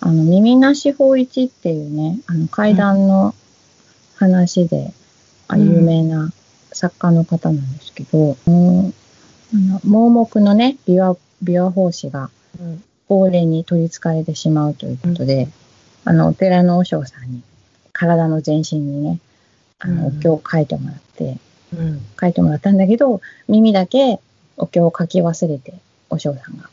[0.00, 3.34] あの、耳なし法一っていうね、あの、怪談の
[4.16, 4.92] 話で、
[5.48, 6.32] あうん有名な
[6.72, 8.94] 作家の方なんですけど、うん
[9.54, 12.30] あの盲目のね、琵琶、琵琶法師が
[12.60, 12.82] うん。
[13.08, 15.48] 亡霊に取り憑かれてしまうということで、
[16.04, 17.42] あの、お寺の和尚さんに、
[17.92, 19.20] 体の全身にね、
[19.78, 21.38] あの、おうん経を書いてもらって、
[21.76, 22.00] うん。
[22.20, 24.18] 書いてもらったんだけど、耳だけ
[24.56, 25.74] お経を書き忘れて、
[26.10, 26.68] お尚さんが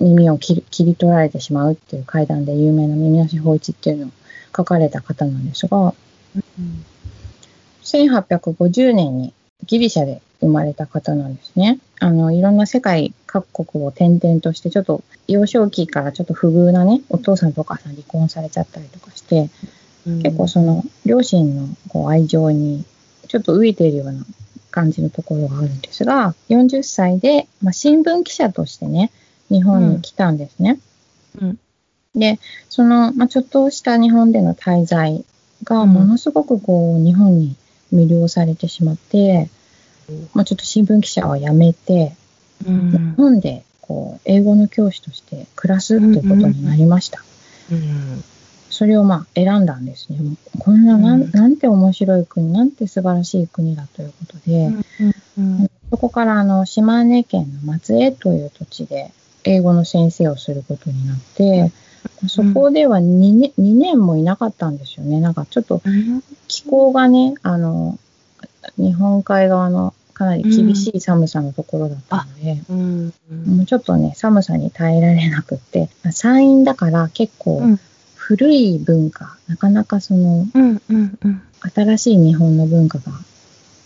[0.00, 4.10] 耳を切り切り取られてしまうっていう怪談で有名な耳なし法一っていうのを
[4.56, 5.94] 書かれた方なんですが、
[7.82, 9.32] 1850年に
[9.64, 11.78] ギリシャで生まれた方なんですね。
[12.00, 19.48] あの、いろんな世界各国を転々として、ちょっと幼少期からちょっと不遇なね、お父さんとお母さん離婚されちゃったりとかして、うん
[20.22, 22.84] 結構その両親のこう愛情に
[23.26, 24.24] ちょっと飢えているような
[24.70, 29.10] 感じのところがあるんですが、40歳で、まあ、新聞記者としてね、
[29.48, 30.78] 日本に来たんですね。
[31.40, 31.58] うん。
[32.14, 35.24] で、その、まあ、ちょっとした日本での滞在
[35.64, 35.92] がうん。
[35.92, 37.56] ものすごくこう日本に
[37.92, 39.48] 魅了されてしまって、
[40.34, 42.14] まあ、ちょっと新聞記者は辞めて、
[42.66, 42.90] うん。
[42.90, 47.22] 日本でこう英語の教師として暮らすということになりました。
[47.70, 48.24] うん
[48.76, 50.18] それをまあ選んだんですね。
[50.58, 59.12] こんななん,、うんなんて面白い国、なんて素晴らしい国だということで、うんうんそこからあの島根県の松江という土地で
[59.44, 61.72] 英語の先生をすることになって、
[62.28, 63.00] そこでは2
[63.38, 65.20] 年 ,2 年もいなかったんですよね。
[65.20, 65.80] なんかちょっと
[66.48, 67.98] 気候がね、あの、
[68.76, 73.12] 日本海側のかなり厳しい寒さのところだったので、うん。
[73.46, 77.80] もうちょっとね、寒さに耐えられなくって、山陰だから結構うん。
[78.26, 80.82] 古い文化、なかなかそのうん。
[80.90, 81.18] うん。
[81.22, 81.42] うん。
[81.72, 83.12] 新しい日本の文化が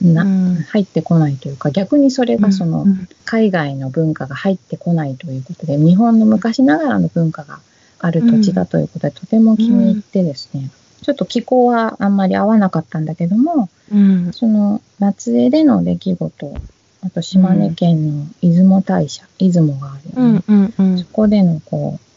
[0.01, 7.61] な、うん入ってこないというか、逆にそれがその、うん海外の文化が入ってこないということで、日本の昔ながらの文化が
[8.01, 10.71] ある土地だということで、とても気に入ってですね、
[11.03, 14.33] ちょっと気候はあんまり合わなかったんだけども、うん。
[14.33, 16.55] その松江での出来事、
[17.03, 20.43] あと島根県の出雲大社、出雲があるよね。
[20.49, 20.75] うん。
[20.77, 20.99] うん。
[20.99, 22.10] そこでのこう、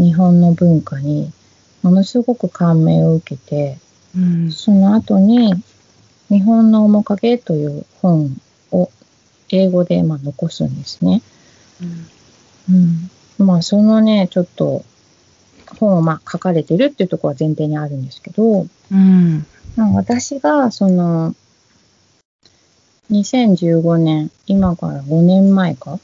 [0.00, 1.30] 日本の文化に
[1.82, 3.78] ものすごく感銘を受けて、
[4.16, 4.50] うん。
[4.50, 5.54] その後に、
[6.28, 8.36] 日本の面影という本
[8.72, 8.90] を
[9.50, 11.22] 英語でまあ残すんですね。
[12.68, 13.10] うん。
[13.38, 14.84] まあ、そのね、ちょっと、
[15.78, 19.46] 本をまあ書かれてるっていうところは前提にあるんですけど、うん。
[19.76, 21.34] まあ私が、その、
[23.10, 25.98] 2015年、今から5年前か？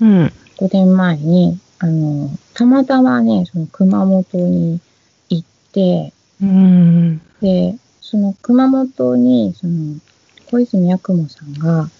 [0.00, 0.32] うん。
[0.58, 4.80] 5年前に、あの、たまたまね、その熊本に
[5.28, 6.12] 行って、
[6.42, 7.20] うん。
[7.40, 9.98] で、その熊本に、その、
[10.50, 11.90] 小泉八雲さんが、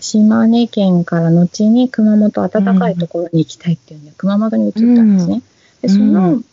[0.00, 5.42] 島根県から後に熊本暖かいところに行きたいっていうんで、熊本に移ったんですね。
[5.82, 6.44] で、その、う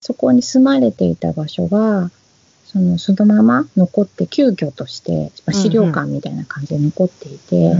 [0.00, 2.10] そこに住まれていた場所が、
[2.66, 7.74] その、そのまま残って、急遽として、まあ資料館みたいな感じで残っていて、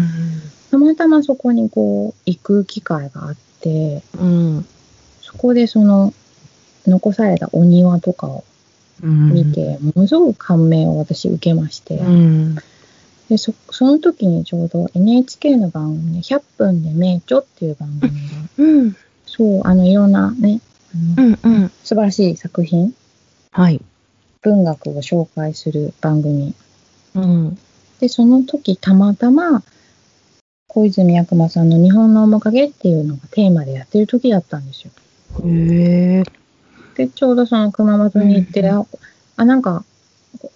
[0.70, 4.66] たまたまそこにこう、行く機会があって、うん。
[5.22, 6.12] そこでその、
[6.87, 8.44] 残されたお庭とかを
[9.03, 9.33] うん。
[9.33, 12.55] 見て、ものすごく感銘を私受けまして、うん。
[13.29, 18.18] でそその時にちょうど NHK の番組で100分で名著っていう番組が、
[18.59, 18.96] うん。
[19.27, 20.61] そう、あのいろんなね、
[20.94, 21.38] あのうん。
[21.42, 21.72] うん。
[21.83, 22.94] 素晴らしい作品、
[23.50, 23.81] はい。
[24.42, 26.55] 文学を紹介する番組。
[27.14, 27.59] うん。
[28.00, 29.62] で、その時たまたま、
[30.75, 34.91] 小泉八雲さんの日本の面影っていうのがテーマでやってる時だったんですよ。
[35.45, 36.23] へえ。
[36.97, 38.87] で、ちょうどその熊本に行って、うんあ、
[39.37, 39.85] あなんか、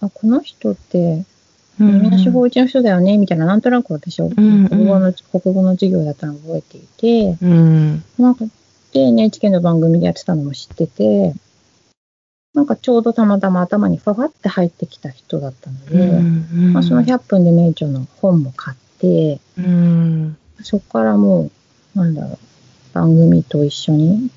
[0.01, 1.25] あこの人って、
[1.79, 8.03] うんみなし法一の人だよね、みたいな、なんとなく私はんうん国語の、国語の授業だったのを覚えていて、うん。
[8.17, 8.43] なんか、
[8.91, 11.33] で、NHK の番組でやってたのも知ってて、
[12.53, 16.19] なんかちょうどたまたま頭にファファって入ってきた人だったので、
[16.73, 20.37] まあ、その100分で名著の本も買って、うん。
[20.61, 21.49] そこからも
[21.95, 22.37] う、なんだろう、
[22.93, 24.29] 番組と一緒に、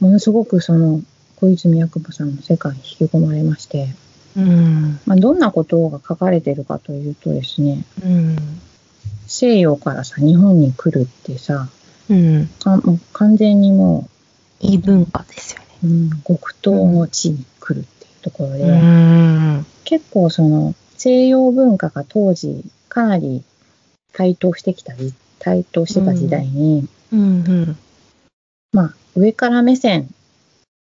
[0.00, 1.00] ものすごくその、
[1.36, 3.88] 小泉八雲さんの世界に引き込まれまして、
[4.36, 5.00] うん。
[5.06, 8.36] まあ、どんなことが書かれてるかというとですね、うん。
[9.26, 11.68] 西洋からさ、日本に来るってさ、
[12.08, 12.46] うん。
[12.58, 14.08] かもう完全にも
[14.60, 15.66] 異文化ですよね。
[15.84, 19.66] う、うん、極東の地に来るっていうところで、うん。
[19.84, 22.64] 結構その西洋文化が当時
[22.98, 23.44] かなり
[24.12, 27.76] 台頭してきた時、台頭してた時代に、うん。
[28.72, 30.12] まあ上から目線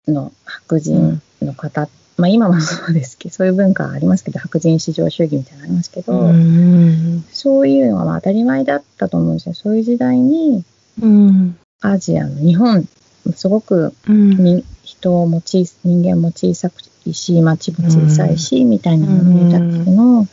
[0.10, 1.88] の白人の方、
[2.18, 7.24] まあ今もそうですけど、そういう文化ありますけど、白人至上主義みたいなのありますけど、うん。
[7.32, 9.56] そういうのはまあ当たり前だったと思うんですよ。
[9.56, 10.66] そういう時代に
[11.02, 11.58] うん。
[11.80, 12.86] アジアの日本、
[13.34, 14.32] すごくうん。
[14.32, 20.28] に人も小さ人間も小さくいし、町も小さいし、みたいなものだけの、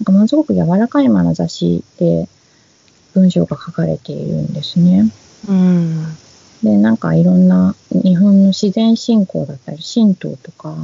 [0.00, 2.26] なんかものすごく柔らかい眼差しで
[3.14, 5.10] 文章が書かれているんですね。
[5.46, 6.16] うん。
[6.62, 10.74] で、なんかいろんな日本の自然信仰だったり、神道とか、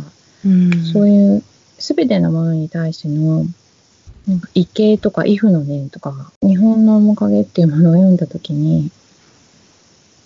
[0.44, 0.84] うん。
[0.92, 1.42] そういう
[1.78, 3.46] すべてのものに対しての、
[4.26, 8.90] なんか異形とか畏怖の念とか、日本の面影っていうものを読んだときに、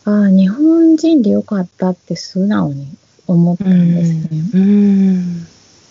[0.04, 2.88] ああ、日本人でよかったって素直に
[3.26, 4.50] 思ったんですね。
[4.54, 5.46] うん。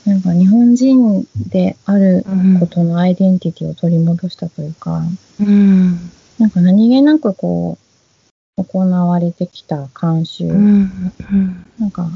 [0.09, 5.03] なんか日本人であるうんことのアイデンティティを取り戻したというか、
[5.39, 5.99] うん。
[6.39, 7.77] なんか何気なくこ
[8.57, 11.13] う、行われてきた慣習、うん。
[11.77, 12.09] なんか、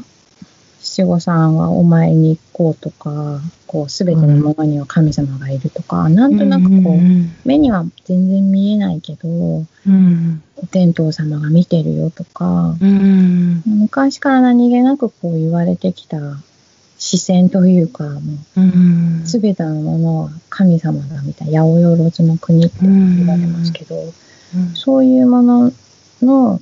[0.82, 10.41] 七五三はお前に行こうとか、こう、すべてのものには神様がいるとか、なんとなくこう、目には全然見えないけど、うん。
[10.58, 13.62] お天道様が見てるよとか、うん。
[13.65, 16.17] 昔から何気なくこう言われてきた
[17.17, 18.19] 視線というか、も
[19.23, 23.95] うすべてのものは神様だみたいな、八百万の国って言われますけど、
[24.73, 25.71] そういうもの
[26.23, 26.60] の、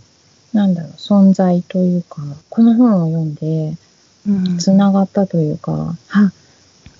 [0.53, 3.77] なんだろう、存在というか、この本を読んで、
[4.59, 6.33] つながったというか、あ、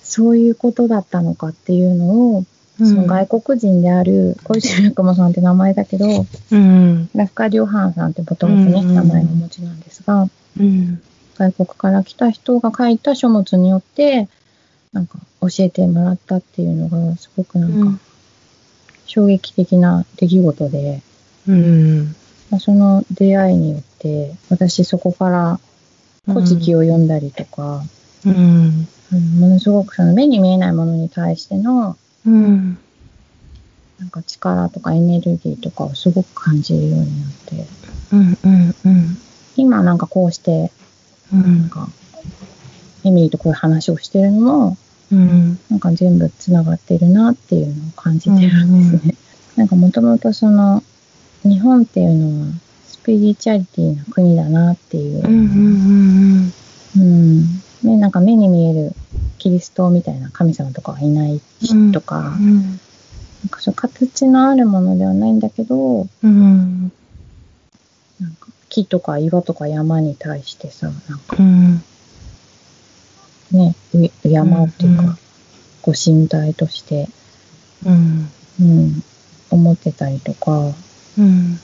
[0.02, 2.44] そういうことだったのかっていうのを
[2.78, 6.06] その外国人である小泉八雲さんって名前だけど、
[6.52, 7.10] うん。
[7.14, 10.26] ラフカ・リョハンさんってもともとね、うん名前をお持ちなんですが、
[10.58, 11.02] うん。
[11.42, 14.28] 外国から来た人が書いた書物によって、
[14.92, 17.98] なんか教えてもらったっていうのが、すごくなんか
[19.06, 21.02] 衝撃的な出来事で、
[21.48, 22.14] うん。
[22.50, 25.60] まあ、その出会いによって、私そこから
[26.26, 27.82] 古事記を読んだりとか、
[28.24, 28.34] うん。
[28.34, 28.88] うん
[29.38, 32.78] ものすごくその目に見えないものに対してのうん。
[33.98, 37.66] なんか力とかエネルギーとかをすごく感じるようになって、
[38.12, 38.38] うん。
[38.42, 38.74] うん。
[38.86, 39.18] うん。
[39.56, 40.72] 今なんかこうして、
[41.32, 41.60] うん。
[41.60, 41.88] なんか、
[43.04, 44.76] エミリーとこういう話をしてるのも、
[45.10, 45.58] うん。
[45.70, 49.14] なんか全部つながってるなっていうのを感じてるんですね。
[49.56, 50.82] なんかもともとその、
[51.44, 52.52] 日本っていうのは
[52.86, 56.52] スピリチュアリティな国だなっていう、うん。
[56.94, 57.00] うん。
[57.00, 57.62] うん。
[57.82, 58.94] ね、なんか目に見える
[59.38, 62.78] キリストみたいな神様とかはいないし、とか、なん
[63.50, 66.92] かそう形のあるものではないんだけど、うん。
[68.72, 71.84] 木とか岩とか山に対してさ、なんかうん。
[73.52, 75.18] ね、う敬うっていううんうんか、
[75.82, 77.06] ご神体として、
[77.84, 78.30] うん。
[78.60, 79.02] うん、
[79.50, 80.72] 思ってたりとか、
[81.18, 81.50] うん。
[81.50, 81.58] なん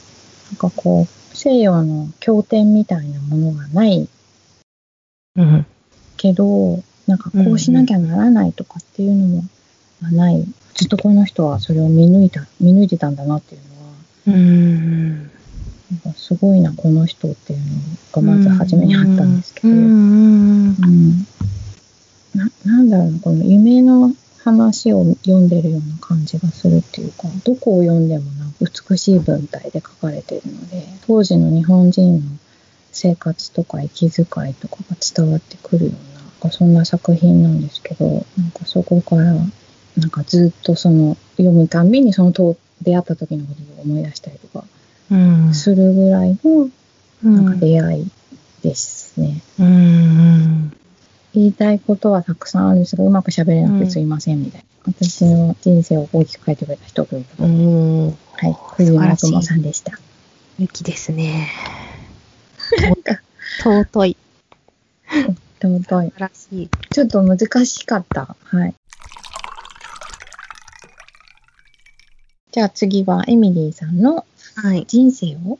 [0.58, 4.06] かこう、西洋の経典みたいなものがない
[5.36, 5.66] うん。
[6.18, 9.44] けど、なんかこうしなきゃならないとかっていうのも
[10.02, 10.44] まあない。
[10.74, 15.30] ずっとこの人はそれを見抜いた、見抜いてたんだなっていうのは、うん。
[15.90, 17.66] なんかすごいな、この人っていうの
[18.12, 21.26] がまず初めにあったんですけど、ううんん。
[22.34, 24.12] ななんだろうな、この夢の
[24.44, 32.26] 話を読んでるような感じがするっていうか、どこを読んでもなんか美しい文体で書かれているので、当時の日本人の
[32.92, 35.92] 生活とか息遣いとかが伝わってくるよ
[36.42, 39.34] うな、そんな作品なんですけど、なんかそこから、
[39.96, 44.77] なんかずっとその読むたんびにそのと出会った時のことを思い出したりとかうん。
[45.54, 46.68] するぐらいの
[47.24, 47.60] うなんかん。
[47.60, 48.10] 出会い
[48.62, 49.42] ですね。
[49.58, 50.72] うん。
[51.34, 54.92] 言いたいことはたくさんあるんですが、うまく喋れなくてすいませんみたいな。
[54.92, 58.06] 私の人生を大きく変えてくれた人というん。
[58.08, 58.14] は
[58.48, 58.56] い。
[58.76, 59.98] 藤村雲さんでした。
[60.58, 61.48] ゆきですね。
[63.62, 64.16] 尊い。
[65.60, 65.88] 尊い素。
[65.88, 66.70] 晴らしい。
[66.90, 68.36] ちょっと難しかった。
[68.44, 68.74] はい。
[72.50, 74.24] じゃあ次はエミリーさんの
[74.60, 74.84] はい。
[74.88, 75.58] 人生を？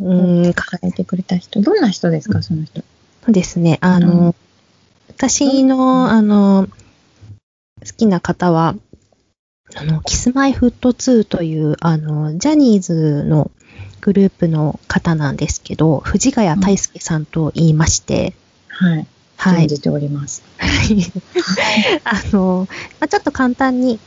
[0.00, 0.42] うん。
[0.42, 1.60] 変えてくれた人。
[1.60, 2.82] どんな人ですか、その人？
[3.24, 3.78] そうですね。
[3.82, 4.34] あうの、
[5.08, 6.66] 私の、あの、
[7.84, 8.74] 好きな方は、
[9.74, 13.50] あの、キスマイフット2という、あの、ジャニーズの
[14.00, 18.32] グループの方なんですけど、藤ヶ谷大輔さんと言いまして、
[18.68, 19.06] はい。
[19.36, 19.64] はい。
[19.66, 20.42] 存じております。
[22.04, 22.66] あの、
[23.00, 23.98] まあ、ちょっと簡単に、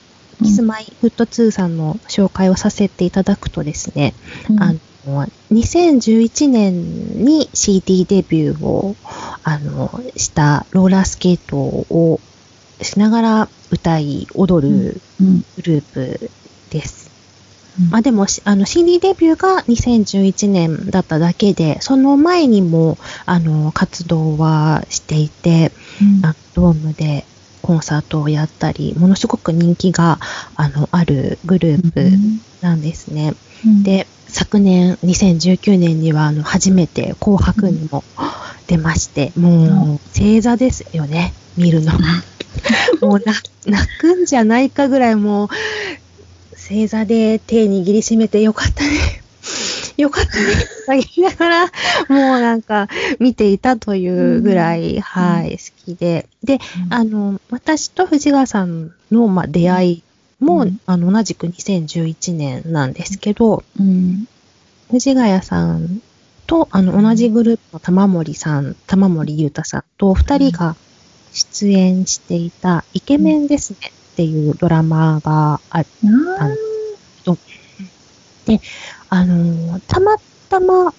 [0.43, 4.13] キスマイフット2さんの紹介をさせていただくとですね、
[4.49, 8.95] うんあの、2011年に CD デビューを、
[9.43, 12.19] あの、したローラースケートを
[12.81, 15.39] しながら歌い踊るうん。
[15.57, 16.31] グループ
[16.69, 17.09] です。
[17.79, 25.71] うんまあでも、しあの CD デビューが2011年だっただけで、その前にも、あの、活動はしていて、
[26.01, 27.25] うんあドームで
[27.69, 30.17] コンサートをやったり、ものすごく人気が、
[30.55, 32.09] あの、あるグループ
[32.65, 33.35] なんですね。
[33.63, 38.03] うん、で、昨年、2019年には、あの、初めて紅白にも
[38.65, 41.91] 出まして、もう、正座ですよね、見るの。
[43.01, 43.35] もうな、
[43.67, 45.49] 泣くんじゃないかぐらい、もう、
[46.55, 49.18] 正座で手握りしめてよかったね。
[49.99, 50.45] よかったね。
[50.85, 51.69] と言いながら、も
[52.09, 52.87] うなんか、
[53.19, 56.27] 見ていたというぐらい、はい、好きで。
[56.41, 56.59] で、
[56.89, 60.03] あの、私と藤川さんの、まあ、出会い
[60.39, 64.25] も、うんあの、同じく2011年なんですけど、うん。
[64.89, 66.01] 藤ヶ谷さん
[66.47, 70.77] と、あの、同じグループの玉森さん、玉森裕太さんと、二人が
[71.33, 73.77] 出演していた、イケメンですね
[74.13, 75.87] っていうドラマがある。
[76.39, 76.69] あー
[79.09, 80.15] あの、たま
[80.49, 80.93] たま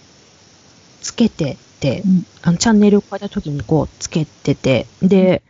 [1.01, 2.27] つけてて、うん。
[2.43, 5.43] あの、チャンネルを変えた時にこう、つけてて、で、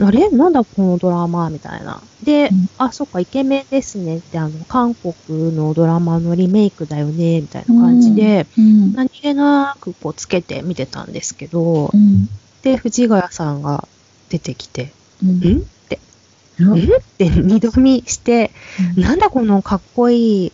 [0.00, 0.30] あれ？
[0.30, 1.50] なんだこのドラマ？
[1.50, 2.00] みたいな。
[2.22, 2.68] で、うん。
[2.78, 8.92] あ、そっか、イケメンですねって、あの、韓国のドラマのリメイクだよね、みたいな感じで、うん。
[8.94, 12.28] 何気なくこうつけて見てたんですけどう、ん。
[12.62, 13.86] で、藤ヶ谷さんが
[14.28, 14.92] 出てきて、
[15.24, 15.30] うん。
[15.30, 15.98] んって、
[16.60, 16.78] うん。
[16.78, 16.86] んっ
[17.18, 18.52] て二度見して、
[18.96, 20.52] なんだこのかっこいい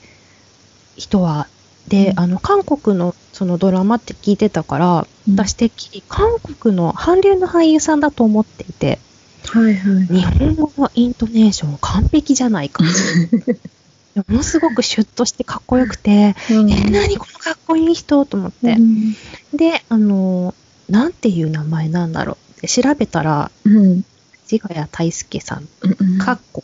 [0.96, 1.48] 人は。
[1.88, 9.00] で、うんあの、韓国のそのドラマって聞いてたから、うん私てっきり韓国の韓流の俳優さんだと思っていて、
[9.44, 10.06] はいはい。
[10.06, 12.84] 日本語のイントネーション完璧じゃないか。
[14.14, 18.72] ものすごくシュッとしてかっこよくて、うんえ、何このかっこいい人と思って。
[18.72, 19.16] うん
[19.52, 20.54] で、あの、
[20.88, 24.04] なんていう名前なんだろうって調べたら、うん。
[24.44, 26.62] 藤ヶ谷大輔さん、うんかっこ、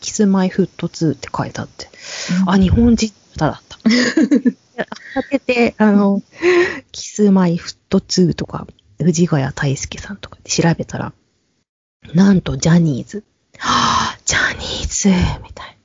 [0.00, 1.88] キスマイフット2って書いてあって、
[2.46, 3.78] あ、日本人だだった。
[5.14, 6.22] 開けて、あの、
[6.92, 8.66] キスマイフット2とか、
[8.98, 11.12] 藤ヶ谷大輔さんとかで調べたら、
[12.14, 13.24] なんとジャニーズ。
[13.58, 15.08] はぁ、ジャニーズ
[15.42, 15.76] みたい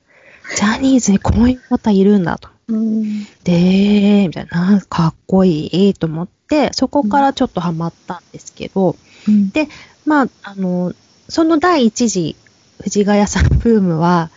[0.50, 0.56] な。
[0.56, 2.48] ジャニーズにこういう方いるんだと。
[2.68, 3.24] うん。
[3.44, 8.96] で、みたいな、かっこいいと思って、そこからちょっとハマったんですけど、
[9.26, 9.68] うんで、
[10.06, 10.94] まあ、あの、
[11.28, 12.36] その第一次、
[12.82, 14.30] 藤ヶ谷さんブームは、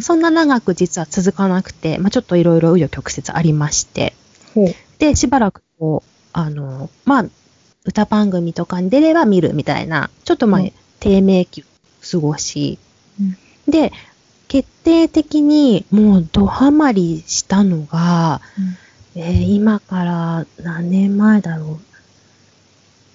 [0.00, 4.14] そんな長く実は続かなくて、まあ、ちょっといろいろ紆余曲折ありまして。
[4.98, 7.24] で、しばらくこう、あの、まあ、
[7.84, 11.64] 歌番組とかに出れば見るみたいな、ちょっとまあうん、低迷期を
[12.10, 12.78] 過ごし、
[13.20, 13.92] うんで、
[14.48, 18.40] 決定的にもうドハマりしたのが、
[19.14, 21.80] えー今から何年前だろ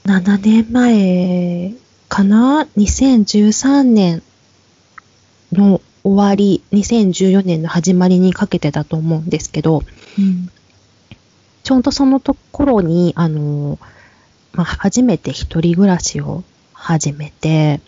[0.06, 0.08] う。
[0.08, 1.74] 7年前
[2.08, 4.22] かな ?2013 年
[5.52, 9.84] の終わり、2014年の始まりにかけてだと思うんですけど、
[10.20, 10.50] うん。
[11.64, 13.80] ちょうどそのところに、あの、
[14.54, 16.44] まあ、初めて一人暮らしを
[16.74, 17.80] 始めて、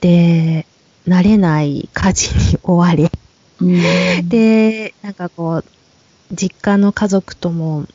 [0.00, 0.66] で、
[1.06, 3.10] 慣れない家事に追われ、
[3.60, 5.64] うん、で、なんかこう、
[6.32, 7.86] 実家の家族とも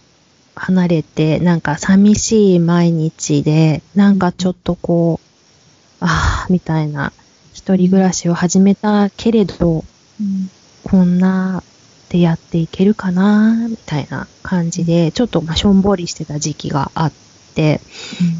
[0.55, 7.13] 離れて、なんか寂しい毎日で、なんかちょっとこう、ああ、みたいな、
[7.63, 9.85] 一人暮らしを始めたけれど、
[10.19, 10.49] うん。
[10.83, 11.63] こんな
[12.09, 17.11] でやっていけるかな、みたいな感じで、ちょっとまあしょんぼりしてた時期があっ
[17.55, 17.79] て、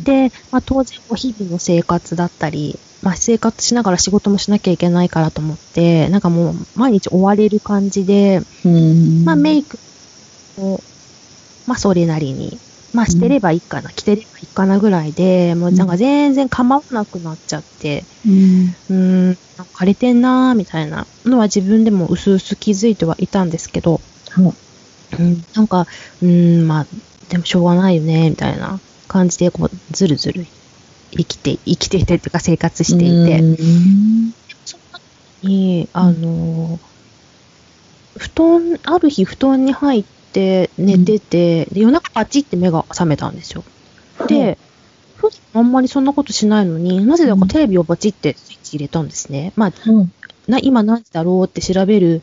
[0.04, 9.80] で、まあ、当然日々の生活だったり、まあ、生活しながら仕事もしなきゃいけないからと思って、なんかもう毎日追われる感じで、うん、まあメイク
[10.58, 10.82] も、
[11.66, 12.60] まあそれなりに、
[12.94, 24.00] まあしてればいいかな、着てればいいかなぐらいで、もうなんか全然構わなくなっちゃって、うん、うーん、なんか枯れてんなーみたいなのは自分でも薄々気づいてはいたんですけど、
[24.36, 24.54] ほう
[25.20, 25.88] うん、なんか、
[26.22, 26.88] うーん、まあ、
[27.30, 30.46] でもしょうがないよね、みたいな感じで、こう、ずるずる
[31.12, 34.34] 生きて、生きていてっていうか生活していて、うん。
[34.66, 34.84] その
[35.42, 36.80] 時に、あの、
[38.18, 40.23] 布団、ある日布団に入って
[40.78, 43.64] 寝てて、で夜中パチって目が覚めたんですよ。
[44.28, 44.58] で、
[45.16, 49.54] 普段あんまりそんなことしないのに、なぜだかテレビをバチってスイッチ入れたんですね。
[49.56, 50.12] まあ、うん。
[50.48, 52.22] な今何時だろうって調べる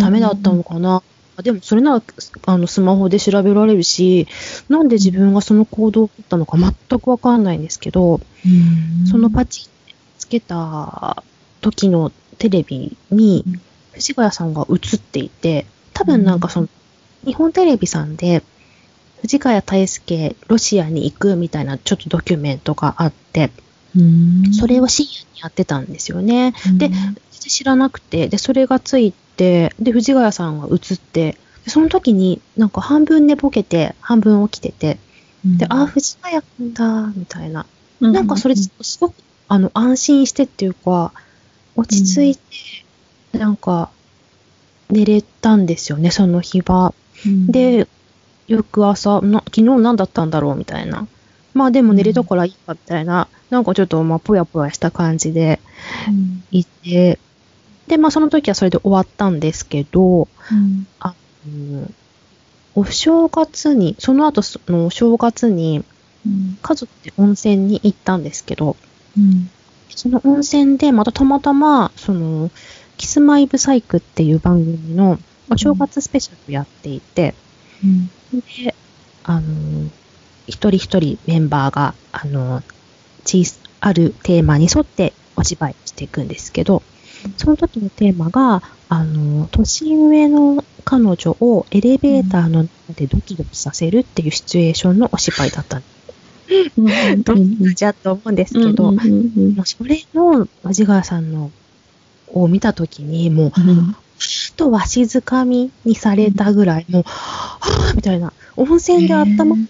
[0.00, 1.02] ためだったのかな。
[1.42, 2.02] でも、それなら、
[2.46, 4.26] あの、スマホで調べられるし、
[4.68, 9.06] なんで自分がその行動を取ったのか全くわかんないんですけど、うん。
[9.06, 9.68] そのパチ
[10.18, 11.22] つけた
[11.60, 13.60] 時のテレビにうん、
[13.92, 16.68] 藤ヶ谷さんが映っていて、多分なんかその、
[17.26, 18.42] 日本テレビさんで、
[19.20, 23.50] 藤ヶ谷大輔、ロシアに行くみたいなちょっとドキュメントがあって、
[23.96, 26.52] うんそれを深夜にやってたんですよね。
[26.76, 26.90] で
[27.30, 34.98] 知らなくて、で、それがついて、で、藤ヶ谷さんが映って、でその時になんか半分寝ぼけて、半分起きてて、
[35.44, 37.66] で、あ、藤ヶ谷くんだ、みたいな。
[38.00, 38.70] なんかそれ、す
[39.00, 39.14] ごく、
[39.48, 41.12] あの、安心してっていうか、
[41.76, 42.36] 落ち着い
[43.32, 43.90] て、なんか、
[44.90, 46.94] 寝れたんですよね、その日は。
[47.24, 47.86] うん、で、
[48.46, 51.06] 翌朝、な昨日何だったんだろうみたいな。
[51.54, 55.60] まあでも寝れたからいいかみたいな、なんかちょっとまあぽやぽやした感じで
[56.08, 57.18] うん、いて、
[57.86, 60.86] で、まあその時はそれで終わったんですけど、うん、
[61.46, 61.94] うん
[62.74, 65.82] お正月に、その後そのお正月に
[66.26, 68.76] うん、家族で温泉に行ったんですけど、
[69.16, 69.48] うん、
[69.88, 72.50] その温泉でまたたまたま、その、
[72.96, 75.18] キスマイブサイクっていう番組の
[75.50, 77.34] お正月スペシャルをやっていて、
[77.84, 78.10] うん、
[78.64, 78.74] で、
[79.24, 79.90] あの、
[80.46, 82.62] 一人一人メンバーが、あの、
[83.24, 86.82] 小さあるテーマに沿ってお芝居していくんですけど、
[87.36, 95.82] その時のテーマが、あの、年上の彼女をエレベーターの中でドキドキさせるっていうシチュエーションのお芝居だったん
[96.76, 98.92] うん、どんなじゃと思うんですけど、
[99.64, 101.50] それの藤ヶ谷さんの
[102.28, 103.96] を見たときに、もう、うん、
[104.56, 109.68] とわしづかみにされたぐらい、もう、はぁみたいな、温泉で温まる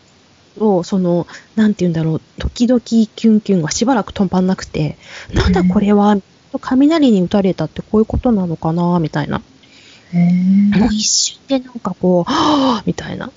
[0.59, 4.97] と、その、なんて言うんだろう、時々キュンキュンがしばらく止まんなくて、
[5.33, 6.17] なんだこれは、
[6.61, 9.43] 雷に打たれたってこういうことなのかな、みたいな。
[10.13, 13.31] もう一瞬でなんかこう、はぁみたいな。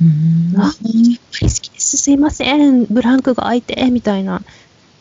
[0.00, 1.18] うんあ、やっぱり
[1.48, 1.96] 好きです。
[1.96, 2.86] すいません。
[2.86, 4.42] ブランクが空いて、みたいな。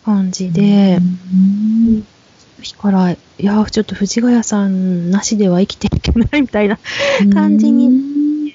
[0.08, 1.02] 感じで、う
[1.36, 2.08] ん
[2.62, 6.80] 日から、いや、ちょっと藤ヶ谷さんなしでは生きていけないみたいな
[7.34, 8.54] 感じに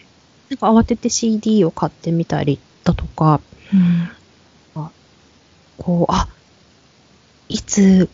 [0.50, 3.40] なんか慌てて CD を買ってみたりだとか、
[3.72, 4.08] うん。
[5.78, 6.28] こう、あ、
[7.48, 8.08] いつ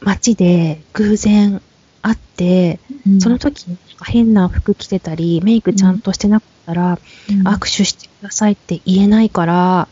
[0.00, 1.62] 街で偶然
[2.02, 3.20] 会って、うん。
[3.20, 3.66] その時
[4.04, 6.98] 変な服着てたり、メイクちゃんとしてなかったら、
[7.30, 7.48] うん。
[7.48, 9.88] 握手してくださいって言えないから、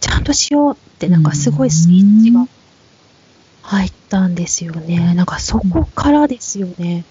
[0.00, 2.46] ちゃんとしようって、なんかすごいスイッチが
[3.64, 5.14] 入ったんですよね。
[5.14, 7.04] なんかそこからですよね。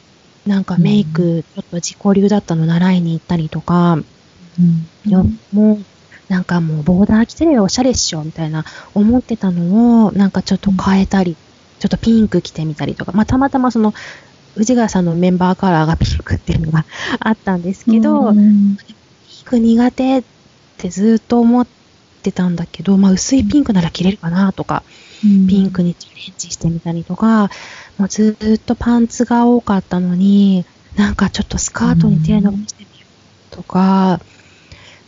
[0.45, 3.99] なんかメイク、ちょっと自己流だったの習いに行ったりとか、う
[4.61, 5.09] ん。
[5.09, 5.85] よもう、
[6.29, 11.35] なんかもうボーダー着てればおしゃれっしょ、みたいな思ってたのを、なんかちょっと変えたり、
[11.79, 13.93] ちょっとピンク着てみたりとか、まあたまたまその、
[14.53, 16.85] 藤ヶ谷さんのメンバーカラーがピンクっていうのが
[17.19, 18.77] あったんですけど、うん。
[18.77, 20.23] ピンク苦手っ
[20.77, 21.67] てずっと思っ
[22.21, 24.83] てたんだけど、まあ薄いピンクなら着れるかなとか、
[25.47, 27.49] ピンクにチャレンジしてみたりとか、
[27.97, 30.65] もうずっとパンツが多かったのに、
[30.95, 33.07] なんかちょっとスカートに手伸ばしてみよ
[33.51, 34.19] うとか、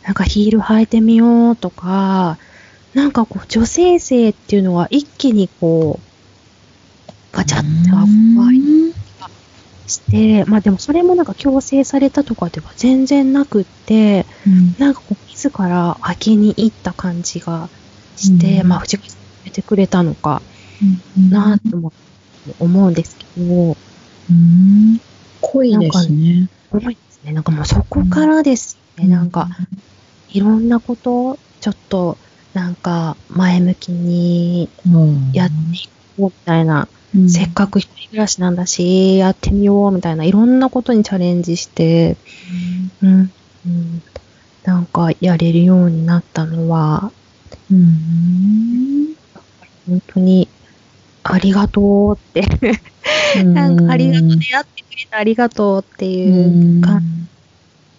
[0.04, 2.38] なんかヒール履いてみようとか、
[2.94, 8.04] なんかこう女性性っていうのは一気にこう、ガチャってあ
[8.34, 8.86] 怖い
[9.88, 14.74] して、まあでもそれもなんか強制されたとかでは全然なくって、うん。
[14.78, 17.68] なんかこう自ら開けに行った感じが
[18.16, 18.68] して、うん。
[18.68, 19.15] まあ藤木さんが
[19.46, 20.42] めてくれたのか
[21.16, 21.92] うんなとも
[22.58, 23.76] 思うんですけど、
[24.30, 25.00] うん。
[25.40, 26.48] 濃いですね。
[26.70, 27.32] 重いですね。
[27.32, 29.10] なんかもうそこからですよね。
[29.10, 29.48] なんか、
[30.28, 32.18] いろんなことをちょっと
[32.54, 37.30] なんか前向きにうん、やっていこうみたいな、うん。
[37.30, 42.16] せっかく一人暮らしなんだし、やってみようみたいな、いろんなことにチャレンジして、
[43.02, 43.32] うん、
[43.66, 44.02] うん、
[44.64, 47.12] なんかやれるようになったのは、
[47.70, 49.16] うん
[49.88, 50.48] 本当に
[51.22, 51.80] ありがと
[52.12, 52.42] うって、
[53.44, 57.28] なんかありがとう、出会ってくれてありがとうっていう感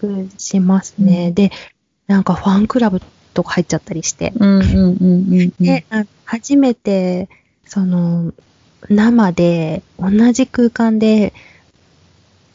[0.01, 1.27] じしますね。
[1.29, 1.51] うんで、
[2.07, 3.01] なんかファンクラブ
[3.33, 4.33] とか入っちゃったりして。
[5.59, 7.29] で、あ初めて、
[7.65, 8.33] その、
[8.89, 11.33] 生で、同じ空間で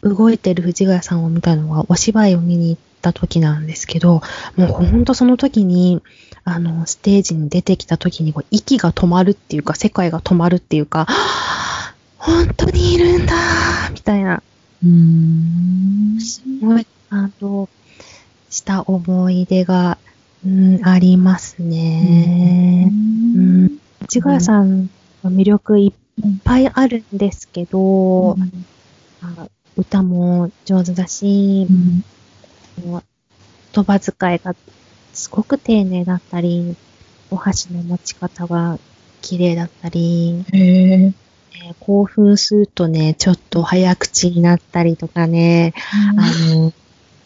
[0.03, 4.23] 動いてる藤ヶ谷さんを見たのは、お芝居を見に行った時なんですけど、
[4.57, 6.03] もうほんとその時に、
[6.45, 13.35] あの、ステージに出てきた時に、こう息が止まるっていうか、世界が止まるっていうか、は ぁ本当にいるんだ
[13.91, 14.43] みたいな、
[14.85, 16.21] うん。
[16.21, 17.69] すごい感動
[18.51, 19.99] した思い出が、
[20.45, 22.91] うん、ありますね。
[22.91, 23.79] うん。
[24.09, 24.91] 市ヶ谷さん
[25.25, 25.93] の魅力いっ
[26.45, 28.37] ぱいあるんですけど、
[29.23, 31.67] あ歌も上手だし、
[32.85, 33.03] もう
[33.75, 34.55] 言葉遣いが
[35.13, 36.77] すごく丁寧だったり、
[37.31, 38.79] お箸の持ち方が
[39.21, 40.95] 綺麗だったり、へえ。
[40.95, 41.13] えー
[41.81, 45.75] 興奮するとね、ちょっと早口になったりとかね、
[46.19, 46.73] あの、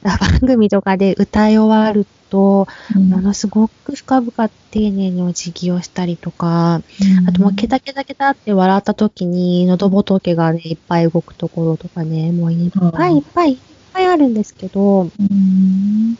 [0.03, 4.33] 番組とかで歌い終わると、ものすごく深々
[4.71, 6.83] 丁寧にお辞儀をしたりとか、
[7.27, 13.59] あともうケタケタケタって笑った時に喉仏がね、いっぱい動くところとかね、もういっぱいいっぱいいっ
[13.93, 16.19] ぱいあるんですけど、うん。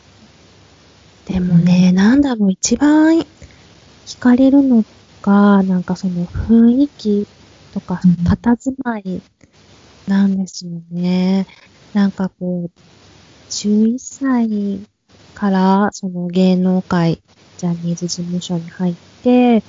[1.27, 3.25] でもね、なんだろう、一番
[4.05, 4.83] 惹かれるの
[5.21, 7.27] が、なんかその雰囲気
[7.73, 9.21] とかうん、佇まい
[10.07, 11.45] なんですよね。
[11.93, 12.71] なんかこう、
[13.49, 14.79] 11歳
[15.35, 17.21] からその芸能界、
[17.57, 19.63] ジャニーズ事務所に入って、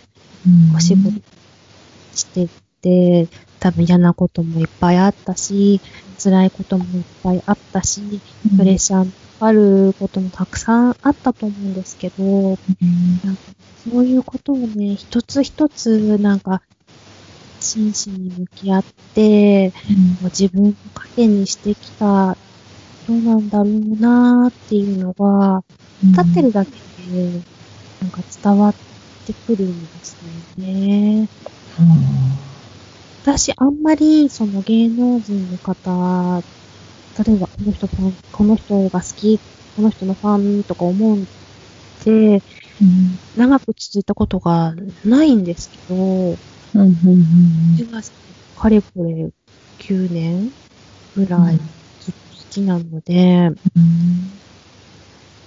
[0.76, 1.20] お仕事
[2.14, 2.48] して
[2.80, 3.28] て、
[3.58, 5.80] 多分嫌なこともいっぱいあったし、
[6.22, 8.00] 辛いこともいっぱいあったし、
[8.56, 12.58] プレッシャーのかかることもたくさんあったと思うんですけど、
[13.24, 13.42] なんか
[13.88, 16.60] そういうことをね、一つ一つなんか
[17.60, 18.84] 真摯に向き合っ
[19.14, 19.74] て、も
[20.22, 22.36] う自分の糧にしてきた
[23.04, 25.62] 人なんだろうなーっていうのが、
[26.02, 26.72] 立ってるだけ
[27.10, 27.42] で、
[28.00, 28.74] なんか伝わっ
[29.26, 30.16] てくるんです
[30.58, 31.28] よね。
[33.22, 36.42] 私、あんまり、その芸能人の方、
[37.24, 37.88] 例えば、この人
[38.32, 39.38] この人が好き、
[39.76, 41.26] この人のファンとか思うん
[42.04, 42.42] で、
[43.36, 46.36] 長く続いたことがないんですけど、
[47.76, 48.00] 自が
[48.56, 49.30] かれこれ
[49.78, 50.50] 9年
[51.14, 51.56] ぐらい
[52.00, 53.50] ずっと好きなので、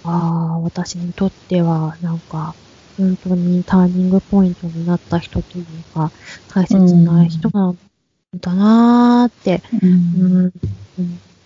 [0.04, 0.10] あ
[0.56, 2.56] あ、私にとっては、なんか、
[2.98, 6.12] 本当にターニングポイントになった人というか、
[6.54, 7.78] 大切な人なん
[8.40, 10.52] だなーって、うん、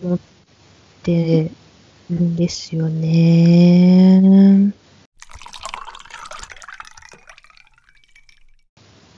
[0.05, 0.19] 思っ
[1.03, 1.51] て
[2.09, 4.21] るんですよね。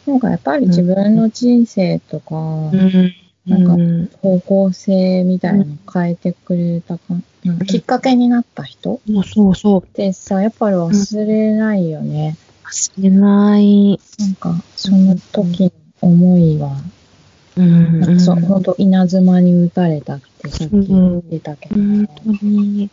[0.05, 3.13] なんかやっぱり自分の人生とか、うん。
[3.45, 7.03] なんか方向性みたいなの変えてくれたか、
[7.45, 9.83] なんかきっかけになった人そうそうそう。
[9.83, 12.35] ってさ、やっぱり忘れないよね。
[12.65, 13.99] 忘れない。
[14.19, 15.71] なんか、その時の
[16.01, 16.75] 思いは、
[17.57, 17.99] うん。
[17.99, 22.07] なんかそう、ほんと稲妻に打たれたってさっき言ってたけど、本
[22.39, 22.89] 当に。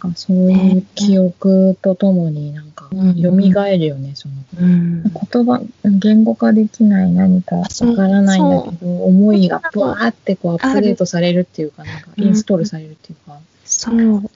[0.00, 5.02] なんかそういう記憶とともになんかうん蘇るよね、そのうん。
[5.02, 5.12] 言
[5.44, 13.38] 葉、言語化できない何かわからないんだけど、思いがブワーってこうアップデートされるっていうか、なんかインストールされるっていうか。
[13.64, 14.30] そう。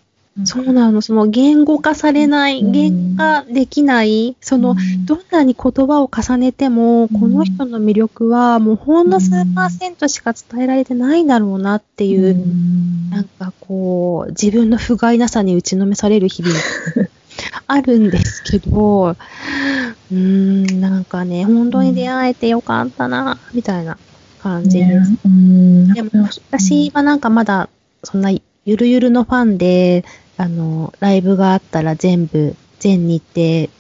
[0.45, 1.03] そうなの。
[1.03, 2.73] その言語化されない、うん。
[2.73, 13.11] 言化できない、その、どんなに言葉を重ねても、この人の魅力はもうほんの数パーセントしか伝えられてないんだろうなっていう、ん。
[13.11, 16.55] なんかこう、自分の不甲斐なさに打ちのめされる日々。
[17.67, 23.99] あるんですけど、うーん、なんかね、本当に出会えてよかったな、みたいな
[24.43, 24.79] 感じ。
[24.79, 25.11] です。
[25.11, 25.17] ね。
[25.25, 25.93] うん。
[25.93, 26.11] でも
[26.51, 27.69] 私はなんかまだ、
[28.05, 28.31] そんな
[28.65, 30.05] ゆるゆるのファンで、
[30.43, 33.73] あの、ライブがあったら全部、全日程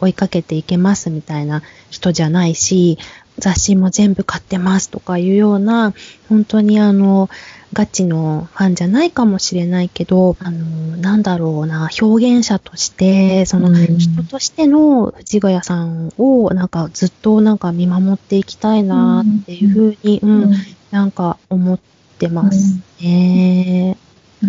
[0.00, 2.98] 追いかけていけますみたいな人じゃないし、
[3.38, 5.94] 雑誌も全部買ってますとかいうような、
[6.28, 7.30] 本当にあの、
[7.72, 10.58] ガチのファンじゃないかもしれないけど、あの、
[10.98, 20.52] なんだろうな、表現者として、その、うん人としての藤ヶ谷さんを、なんかずっとなんか見守っていきたいなっていうふうに、うん、
[20.90, 21.78] なんか思っ
[22.18, 23.96] てますね。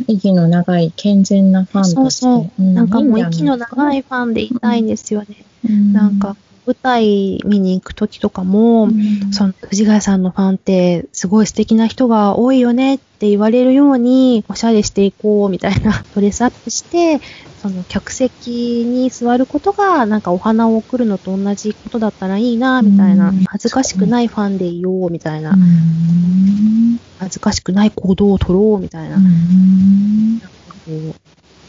[0.08, 2.22] 息の長い健全なファンそうとして。
[2.22, 2.64] そう。
[2.64, 5.28] なんかもう息の長いいファンでいたいんですよね。
[5.70, 6.36] んなんか、
[6.66, 9.34] 舞台見に行くときとかも、うん。
[9.34, 17.20] その藤ヶ谷さんのファンってすごい素敵な人が多いよねって言われるようにおしゃれしていこうみたいな ドレスアップして
[17.62, 23.44] その客席に座ることがなんかお花を贈るのと同じことだったらいいなみたいなうん。
[23.46, 25.52] 恥ずかしくないファンでいようみたいな。
[25.52, 27.00] うん。
[27.20, 29.18] 恥ずかしくない行動を取ろうみたいな。
[29.18, 30.42] うん。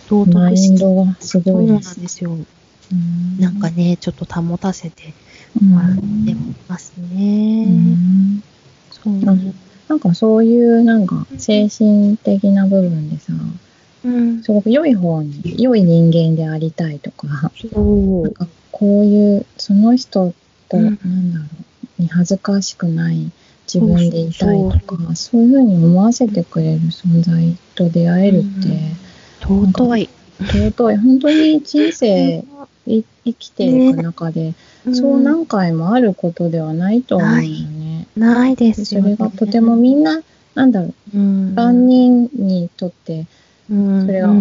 [0.08, 2.00] こう道マイン徳心ドがすそうなんごいです。
[2.00, 2.30] ですよ。
[2.32, 2.46] うん
[3.38, 5.14] なんかねちょっと保たせて
[5.60, 5.68] うん。
[5.70, 6.00] もらって
[6.68, 7.64] ますね。
[7.64, 8.42] うん。
[8.90, 9.12] そう。
[9.12, 9.54] うん
[9.92, 13.34] なんかそういうなんか精神的な部分でさ、
[14.04, 14.42] うん。
[14.42, 20.32] すごく良い方に、良い人間でありたいとか、なんかこういう、その人
[20.70, 20.84] と、うん。
[20.84, 21.44] なんだろ
[21.98, 23.30] う、に恥ずかしくない
[23.66, 28.96] 自分でいたいとか、そういうふうに思わせてくれる存在と出会えるって、
[29.40, 30.08] 尊い。
[30.40, 30.96] 尊い。
[30.96, 32.44] 本当に人生 い
[32.86, 33.04] 生
[33.34, 34.54] きていく中で、
[34.92, 38.06] そう何回もあることではないと思うよね。
[38.16, 38.56] ない。
[38.56, 39.10] ですそよね。
[39.10, 40.20] れがとてもみんな、
[40.54, 43.26] なんだろう、うん、万人にとって、
[43.70, 44.34] うん、それが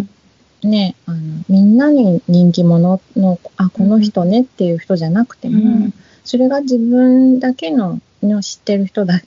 [0.62, 1.18] ね、あの、
[1.48, 5.94] みんなに人気者の、あ、この人ねっていう人じゃなくても、うん。
[6.24, 9.20] それが自分だけのの知ってる人だ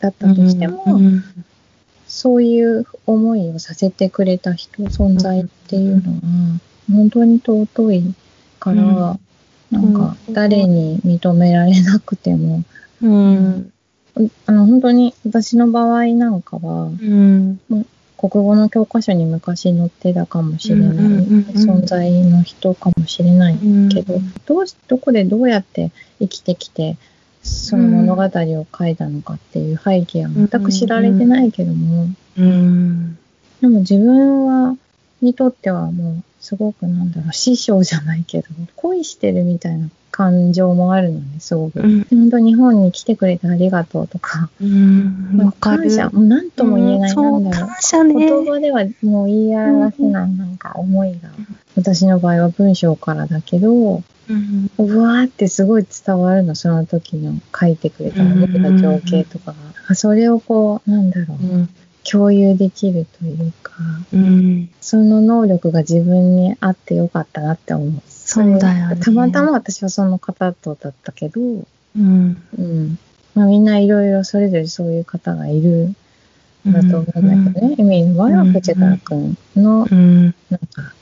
[0.00, 1.24] だったとしても、うん。
[2.06, 6.60] そういう思いをさせてくれた人、存在っていうのは、
[6.90, 8.14] 本当に尊い
[8.64, 9.18] から、うん。
[9.70, 12.62] なんか誰に認められなくても、
[13.02, 13.72] うん。
[14.46, 17.60] あの本当に私の場合なんかは、うん。
[18.16, 20.88] 国語の教科書に昔載ってたかもしれない。
[20.88, 21.80] うんうんうんうん。
[21.82, 23.88] 存在の人かもしれないうん。
[23.90, 25.90] けど、どうしどこでどうやって
[26.20, 26.96] 生きてきて
[27.42, 32.08] その物語を書いたのかっていう背景は全く知られてないけども、
[32.38, 33.18] うん。
[33.60, 34.76] でも自分は
[35.20, 41.80] にとってはもうすごくなんだろう師匠じゃないけど恋してるみたいな感情もあるのねすごく。
[41.80, 42.06] うん。
[42.08, 45.40] 本当日本に来てくれてありがとうとか、うん。
[45.42, 45.88] わかる。
[45.88, 47.76] 感謝、もう何とも言えない、そう、なんだろう感。
[47.80, 48.14] 謝ね。
[48.14, 51.30] 言葉ではもう言い表せないなんか思いが、
[51.76, 54.70] 私の場合は文章からだけど、うん。
[54.78, 59.56] うわーってすごい伝わるの、その時の書いてくれた思った情景とかが。
[59.88, 61.68] あそれをこう、なんだろう、うん。
[62.10, 63.72] 共有できるというか、
[64.12, 64.70] うん。
[64.80, 68.02] その能力が自分にあってよかったなって思う。
[68.06, 72.42] そうだよねたまたま私はその方とだったけど、うん。
[72.58, 72.98] うん。
[73.34, 75.94] まあみんないろいろそれぞれそういう方がいる
[76.68, 77.74] んだと思うんだけどね。
[77.78, 80.34] 意味の場合は藤川くんのうん。
[80.50, 80.94] なんか、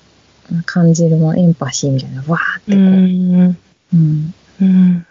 [0.67, 3.57] 感じるもエンパシーみたいな、わーってうこう、ん。
[3.95, 5.07] うんうん。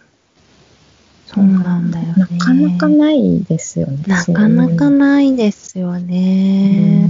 [1.34, 2.14] そうなんだよね。
[2.18, 4.04] なかなかないですよね。
[4.06, 7.10] なかなかなないですよね。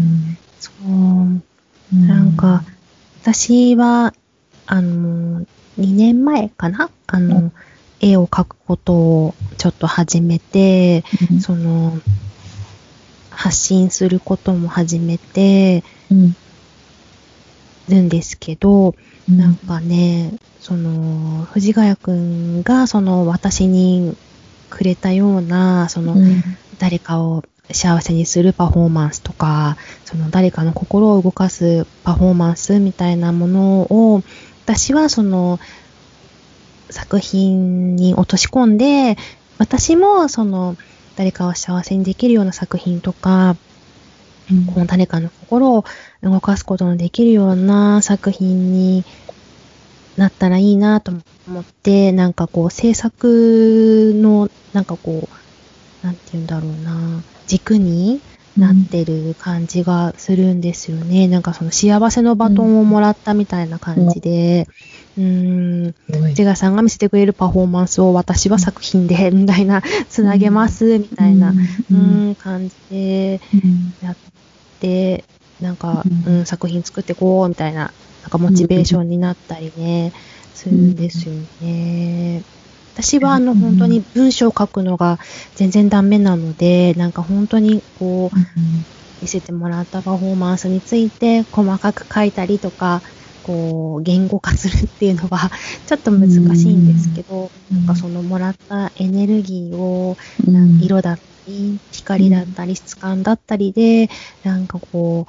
[0.60, 1.96] そう。
[1.96, 2.64] なんか、
[3.24, 4.14] 私は、
[4.68, 5.46] あの、2
[5.96, 6.92] 年前かな？
[7.08, 7.52] あうの、
[8.00, 11.04] 絵を描くことをちょっと始めて、
[11.42, 12.00] その、
[13.32, 16.36] 発信することも始めて、うん、
[17.90, 18.96] るんですけど、
[19.30, 24.16] なんかね、その、藤ヶ谷くんが、その、私に
[24.70, 26.16] くれたような、その、
[26.80, 34.24] 誰かを幸せにするパフォーマンスとか、その誰かの心を動かすパフォーマンスみたいなものを、
[34.66, 35.60] 私はその
[36.90, 39.18] 作品に落とし込んで、
[39.58, 40.76] 私もその
[41.16, 43.58] 誰かを幸せにできるような作品とか、うん、
[44.74, 45.86] この誰かの心を
[46.22, 49.04] 動かすことのできるような作品に
[50.18, 51.12] なったらいいなと
[51.48, 55.28] 思って、なんかこう制作の、なんかこ
[56.04, 58.22] う、なんて言うんだろうな、軸に
[58.58, 61.26] なってる感じがするんですよね。
[61.26, 64.68] うん、なんかその幸せのバトンをもらったみたいな感じで、
[65.18, 65.96] うん、
[66.34, 71.54] ジガさんが見せてくれるパフォーマンスを私は作品で、みたいな、つなげます、みたいな、
[71.92, 73.42] うん、感じで
[74.04, 74.16] やっ
[74.82, 75.24] て、
[75.62, 77.92] なんか、うん、作品作ってこう、みたいな、
[78.24, 80.12] なんかモチベーションになったりね、
[80.54, 82.44] するんですよね。
[82.94, 85.18] 私はあの本当に文章を書くのが
[85.56, 88.38] 全然ダメなので、なんか本当にこう、
[89.22, 93.02] 見せてもらったパフォーマンスについて細かく書いたりとか、
[93.44, 95.52] こう、言語化するっていうのは
[95.88, 100.18] ちょっと難しいんですけど、なんかそのもらったエネルギーを、
[100.82, 104.10] 色だったり、光だったり、質感だったりで、
[104.44, 105.28] なんかこ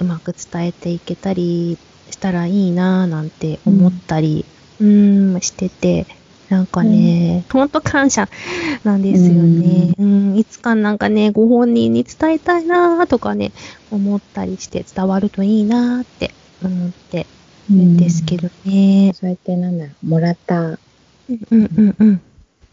[0.00, 1.78] う、うまく伝えていけたり
[2.10, 4.44] したらいいなぁなんて思ったり、
[4.80, 6.06] うん、してて、
[6.48, 7.68] なんかね、ほん。
[7.68, 8.28] と感謝
[8.84, 13.52] なんですよね、うん、いつかなんかね、ご本人に伝えたいなとかね、
[13.90, 16.32] 思ったりして伝わるといいなって
[16.62, 17.26] 思って
[17.70, 19.12] るんですけどね。
[19.14, 20.60] そうやってなんだろう、もらった。
[20.60, 20.78] うん
[21.50, 22.20] うんうん。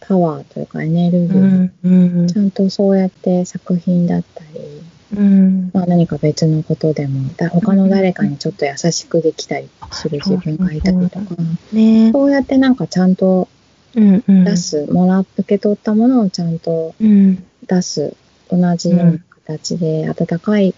[0.01, 4.81] パワーというかエネルギー、うんうん、ちゃんとそうやって作品だったり、
[5.15, 5.71] うん。
[5.73, 11.35] まあ、何か別のことでもだ他の誰かにちょっと優しくできたりする自分がいたりとか、
[11.73, 13.47] ね、そうやってなんかちゃんと
[13.93, 18.15] 出す、もら受け取ったものをちゃんと出す、
[18.49, 19.13] うん、同じような
[19.45, 20.73] 形で温かい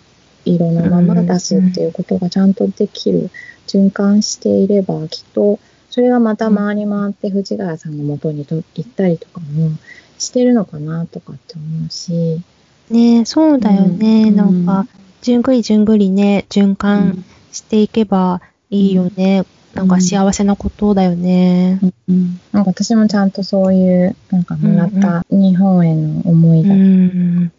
[0.45, 3.29] 色のまま出すっていうことがちゃんとできる、
[3.67, 5.59] 循環していればきっと
[5.93, 9.69] それがまた回り回って藤ヶ谷さんのもとにと行ったりとかも
[10.17, 12.41] してるのかなとかって思うし。
[12.89, 14.87] ねそうだよね、うん、なんか、
[15.21, 18.41] じゅんぐりじゅんぐりね、循環していけば
[18.71, 19.45] いいよね。
[19.75, 21.79] なんか幸せなことだよね。
[21.83, 27.51] うん、うん、なんか私もちゃんとそういう、なんかもらった日本への思いだ、うん、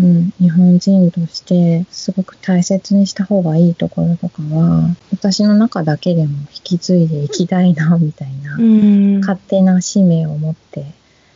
[0.00, 10.86] うん、日本人としてすごく大切にした方がいいところとかは、私の中だけでも引き継いでいきたいな、みたいな、うん、勝手な使命を持って、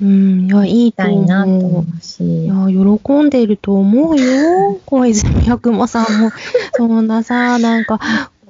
[0.00, 1.24] うん、いや、いいと思う。
[1.26, 2.44] なと思うし。
[2.44, 4.80] いや、喜んでいると思うよ。
[4.84, 6.30] 小泉百馬さんも。
[6.74, 7.98] そんなさ、なんか、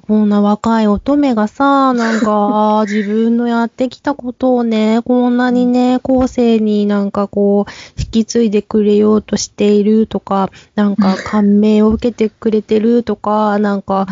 [0.09, 14.07] こんな若い乙女がさ、なんか、 自分のやってきたことをね、こんなにね、後世になんかこう、引き継いでくれようとしているとか、なんか感銘を受けてくれてるとか、なんか、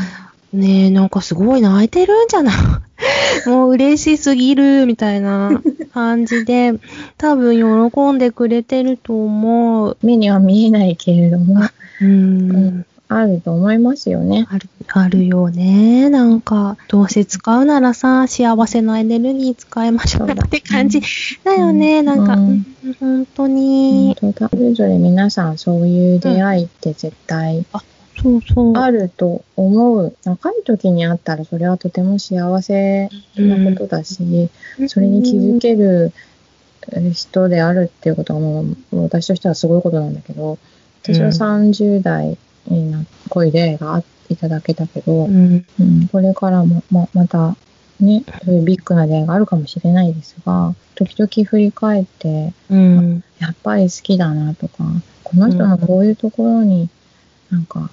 [0.53, 2.55] ねえ、なんかすごい泣いてるんじゃない？
[3.49, 5.61] もう嬉しすぎる、みたいな
[5.92, 6.72] 感じで、
[7.18, 9.97] 多分喜んでくれてると思う。
[10.03, 11.61] 目には見えないけれども。
[12.01, 12.86] うん。
[13.09, 14.46] あると思いますよね。
[14.48, 16.09] ある、あるよね。
[16.09, 21.02] なんか、どうせ使うならさ、幸せなエネルギー使いましょうって感じ
[21.44, 21.98] だよね。
[21.98, 22.64] うん、なんか、うん、
[22.98, 24.16] 本当に。
[24.20, 27.82] 本当それぞれ皆さんそういう出会いって絶対、あ
[28.20, 28.72] そうそう。
[28.76, 30.16] あると思う。
[30.24, 34.48] 若い時にあったらそれはとても幸せなことだし、
[34.78, 36.12] うん、それに気づける
[37.12, 40.59] 人であるっていうことはもう私としてはすごいことなんだけど、
[41.02, 42.38] 私は30代
[42.71, 47.57] いいな、濃い出会いがいただけたけど、うん、うん、これからもままた
[48.01, 54.85] ね、そういうビッグな出会いがあるかもしれないですが、時々振り返って、うん、やっぱり好きだなとか、
[55.23, 56.89] この人のこういうところに
[57.51, 57.91] なんか、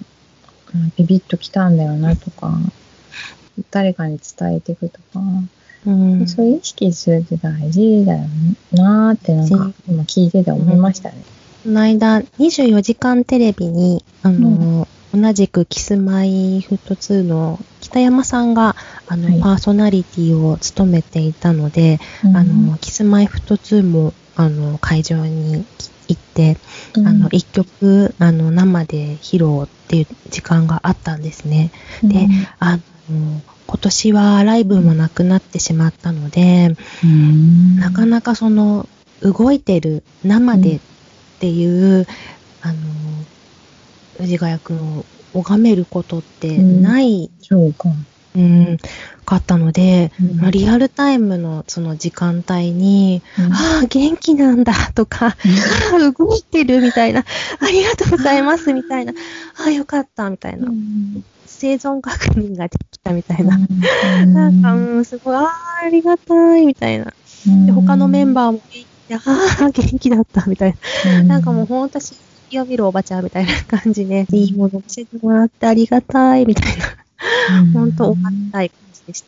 [0.74, 2.52] うん、ビビッときたんだよなとか、
[3.70, 5.20] 誰かに伝えていくとか、
[5.86, 8.24] うん、そういう意識するって大事だよ
[8.72, 11.16] なーってなんか今聞いてて思いましたね。
[11.62, 18.74] この間、24時間テレビに、あの、うん、同じくキスマイフット2の北山さんが、
[19.06, 25.64] あの、はい、パーソナリティを務めていたので、うん、あの、キスマイフット2も、あの、会場に
[26.08, 26.56] 行って、
[26.96, 31.70] うん、あの、一曲、あの、生で披露っていう時間があったんですね。
[32.02, 32.26] で、
[32.58, 36.74] あの、今年はライブもなくなってしまったので、
[37.78, 38.88] なかなかその、
[39.22, 40.80] 動いてる生で
[41.42, 42.06] っていう、
[42.60, 42.74] あの、
[44.18, 47.88] 藤ヶ谷くんを拝めることってない、そうか。
[48.36, 48.78] うん、
[49.26, 50.40] かったので、うん。
[50.40, 55.34] まあリアルタイムのその時間帯に、ああ、元気なんだとか、あ
[55.96, 57.24] あ、動いてるみたいな、
[57.58, 59.12] ありがとうございますみたいな、
[59.58, 60.68] ああ、よかったみたいな、
[61.46, 63.58] 生存確認ができたみたいな、
[64.26, 65.50] なんか、うん、すごい、ああ、
[65.86, 67.12] ありがたいみたいな。
[67.66, 69.20] で、他のメンバーも元気で、あ
[69.60, 71.22] あ、元気だったみたいな。
[71.24, 72.14] なんかもうほんとし
[72.54, 76.84] を見るおばちゃんみたいな感じで、いいもの教えてもらってありがたいみたいな。
[77.74, 79.26] ほんとお堅い感じでした。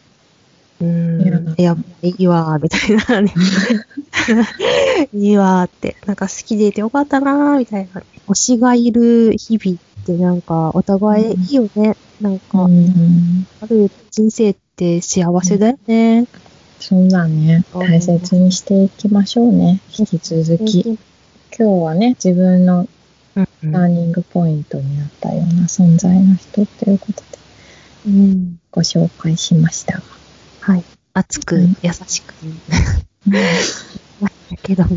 [0.80, 1.62] うーん。
[1.62, 3.34] やっぱいいわー、みたいなね。
[5.12, 5.96] いいわーって。
[6.06, 8.02] なんか好きでいてよかったなー、みたいな。
[8.28, 11.96] 推しがいる日々ってなんかお互いいいよね。
[12.20, 12.66] なんか、
[13.60, 16.26] ある人生って幸せだよね。
[16.86, 17.64] そうだね。
[17.72, 19.80] 大切にしていきましょうね。
[19.98, 20.82] 引き続き。
[20.82, 20.98] 今
[21.56, 22.86] 日はね、自分の
[23.36, 27.26] うんターニングポイントになったような存在の人ということで
[28.08, 28.60] うん。
[28.70, 30.02] ご紹介しましたが。
[30.60, 30.84] はい。
[31.14, 32.34] 熱く、うん優しく。
[34.20, 34.28] だ
[34.62, 34.90] けども、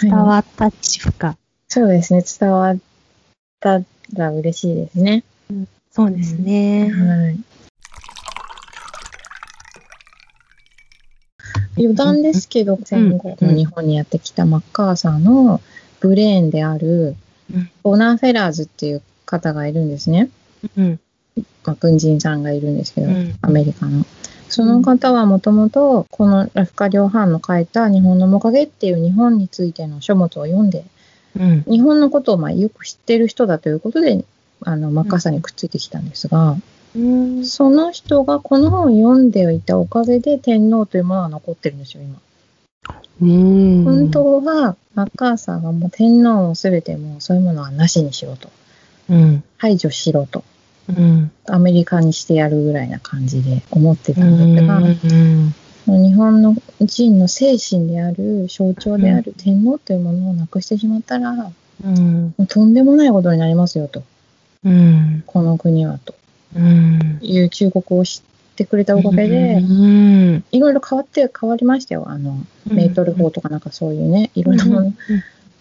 [0.00, 1.36] 伝はいわったでしょうか？
[1.68, 2.24] そうですね。
[2.40, 2.78] 伝わっ
[3.60, 3.82] た
[4.14, 5.24] ら嬉しいですね。
[5.92, 6.90] そうですね。
[6.90, 7.38] はい。
[11.78, 15.60] 余談ですけど、戦後の日本にやってきたマッカーサーの
[16.00, 17.16] ブレーンである
[17.52, 20.28] うんボナー・フェラーズっていう方がいるんですね。
[20.76, 21.00] うん。
[21.64, 24.04] まあ、軍人さんがいるんですけど、うんアメリカの。
[24.48, 30.84] その方はもともと、このラフカ・リョーハンの書いた日本の面影っていう日本についての書物を読んで、
[31.38, 31.64] うん。
[31.66, 34.24] 日本のことをまあよく知ってる人だということで、
[34.62, 36.62] あの、マッカーサーにくっついてきたんですが、うん。
[37.44, 42.18] その人がこの本を読んでいたおかげで天皇というものが残ってるんですよ、今。
[43.20, 43.84] うん。
[43.84, 48.50] 本当は、マッカーサーがもう天皇をすべてもうそういうものはなしにしろと。
[49.10, 49.44] うん。
[49.56, 50.44] 排除しろと。
[50.88, 51.30] うん。
[51.46, 55.54] アメリカにしてやるぐらいな感じで思ってたうんですが、ん。
[55.86, 61.52] 日本の人の精神である象徴である天皇というものをなくしてしまったら、も
[61.84, 62.34] うん。
[62.38, 64.02] うとんでもないことになりますよと。
[64.64, 65.22] うん。
[65.26, 66.18] この国はとうん。
[67.20, 68.22] いう忠告を知
[68.52, 70.44] ってくれたおかげで、うん。
[70.50, 72.04] いろいろ変わって、変わりましたよ。
[72.08, 74.92] あの、メートル法とかなんかそういうね、いろんなもの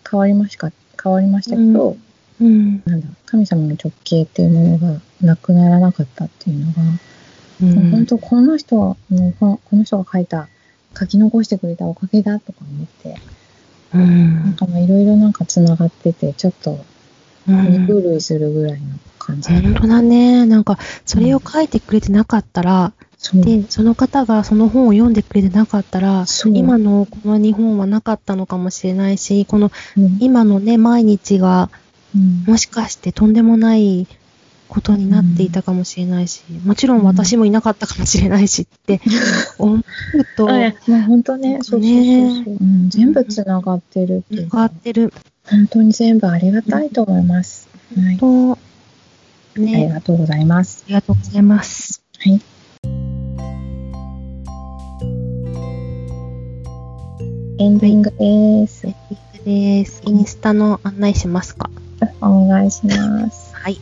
[0.10, 0.72] 変わりました、
[1.02, 1.98] 変わりましたけど、
[2.40, 2.82] うん。
[2.86, 6.82] なんだ、神様の直径っていうものがなくならなかったっていうのが、
[7.62, 7.92] うん。
[7.92, 10.48] 本当この人の、ここの人が書いた、
[10.98, 13.20] 書き残してくれたおかげだとか思って、
[13.94, 14.04] うな
[14.50, 14.56] んん。
[14.56, 16.84] かまあいろいろなんか繋がってて、ちょっと
[17.48, 17.72] うん。
[17.72, 18.88] 肉類するぐらいの
[19.28, 19.52] 感じ。
[19.52, 20.46] 本当だね。
[20.46, 23.42] なんか、それを書いてくれてなかったら、そう。
[23.42, 31.70] で、その方がその本を読んでくれてなかったら、今のこの日本はなかったのかもしれないし、このうん今のね、毎日が
[32.16, 34.08] うんもしかしてとんでもない
[34.68, 39.02] ことになっていたかもしれないし、もちろん私もいなかったかもしれないしって
[39.58, 39.84] 思う
[40.36, 40.54] と、も
[40.88, 42.90] う本当ね、そうねそう、うん。
[42.90, 45.12] 全部繋がってるっていう変わか、ってる。
[45.50, 47.68] 本当に全部ありがたいと思います。
[47.98, 48.18] はい。
[48.18, 48.58] と、
[49.58, 50.84] ありね、がとうございます。
[50.86, 52.04] ありがとうございます。
[52.20, 52.40] はい。
[57.60, 58.86] エンディングです。
[58.86, 59.44] エンディング
[59.82, 60.04] です。
[60.06, 61.72] インスタの案内しますか？
[62.22, 63.56] お願いします。
[63.56, 63.82] はい。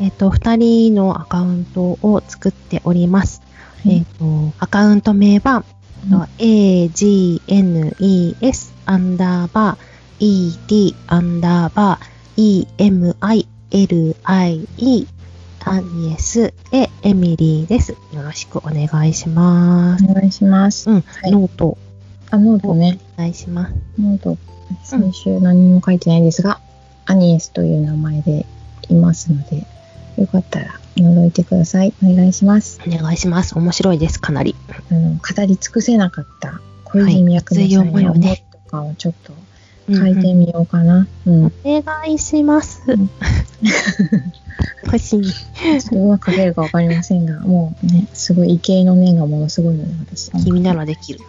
[0.00, 3.42] えっ、と、二人のアカウントを作っております。
[3.84, 5.62] はいえっ、と、アカウント名は、
[6.38, 7.94] agnes
[8.86, 13.46] アンダーバー et アンダーバー emile
[15.64, 17.92] アニエスでエミリーです。
[17.92, 20.04] よろしくお願いします。
[20.04, 20.90] お願いします。
[20.90, 21.78] うん、はいノート
[22.30, 22.98] あ、ノートね。
[23.16, 23.74] お願いします。
[23.98, 24.38] ノート、
[24.84, 26.60] 先週何も書いてないですが、
[27.06, 28.46] アニエスという名前で
[28.88, 29.66] いますので、
[30.16, 31.92] よかったら覗いてください。
[32.02, 32.80] お願いします。
[32.86, 33.56] お願いします。
[33.56, 34.56] 面白いです、かなり。
[34.90, 39.32] あの語り尽くせなかった小泉八雲の熱い思いをねとかをちょっと
[39.96, 41.06] 書いてみようかな。
[41.26, 41.52] うん。
[41.64, 43.10] お願いしますうん。
[44.84, 45.32] 欲しい。
[45.80, 50.30] それうまく書けるかわかりませんが、もうね、すごい畏敬の念がものすごいので、私。
[50.44, 51.20] 君ならできる。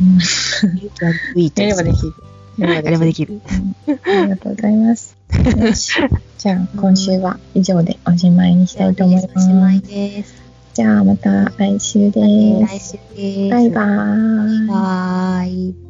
[0.00, 0.18] うん
[1.54, 2.12] やればできる。
[2.58, 3.40] やればできる。
[3.86, 5.16] うんありがとうございます。
[5.56, 5.92] よし。
[6.38, 9.88] じゃあ、今週は以上でおしまいにしたいと思いまおしまいす。
[9.88, 10.34] です。
[10.74, 12.20] じゃあ、また来週です。
[12.20, 13.50] 来週です。
[13.50, 14.68] バイバーイ。
[14.68, 15.87] バイ。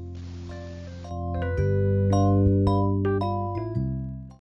[1.40, 3.07] Thank you.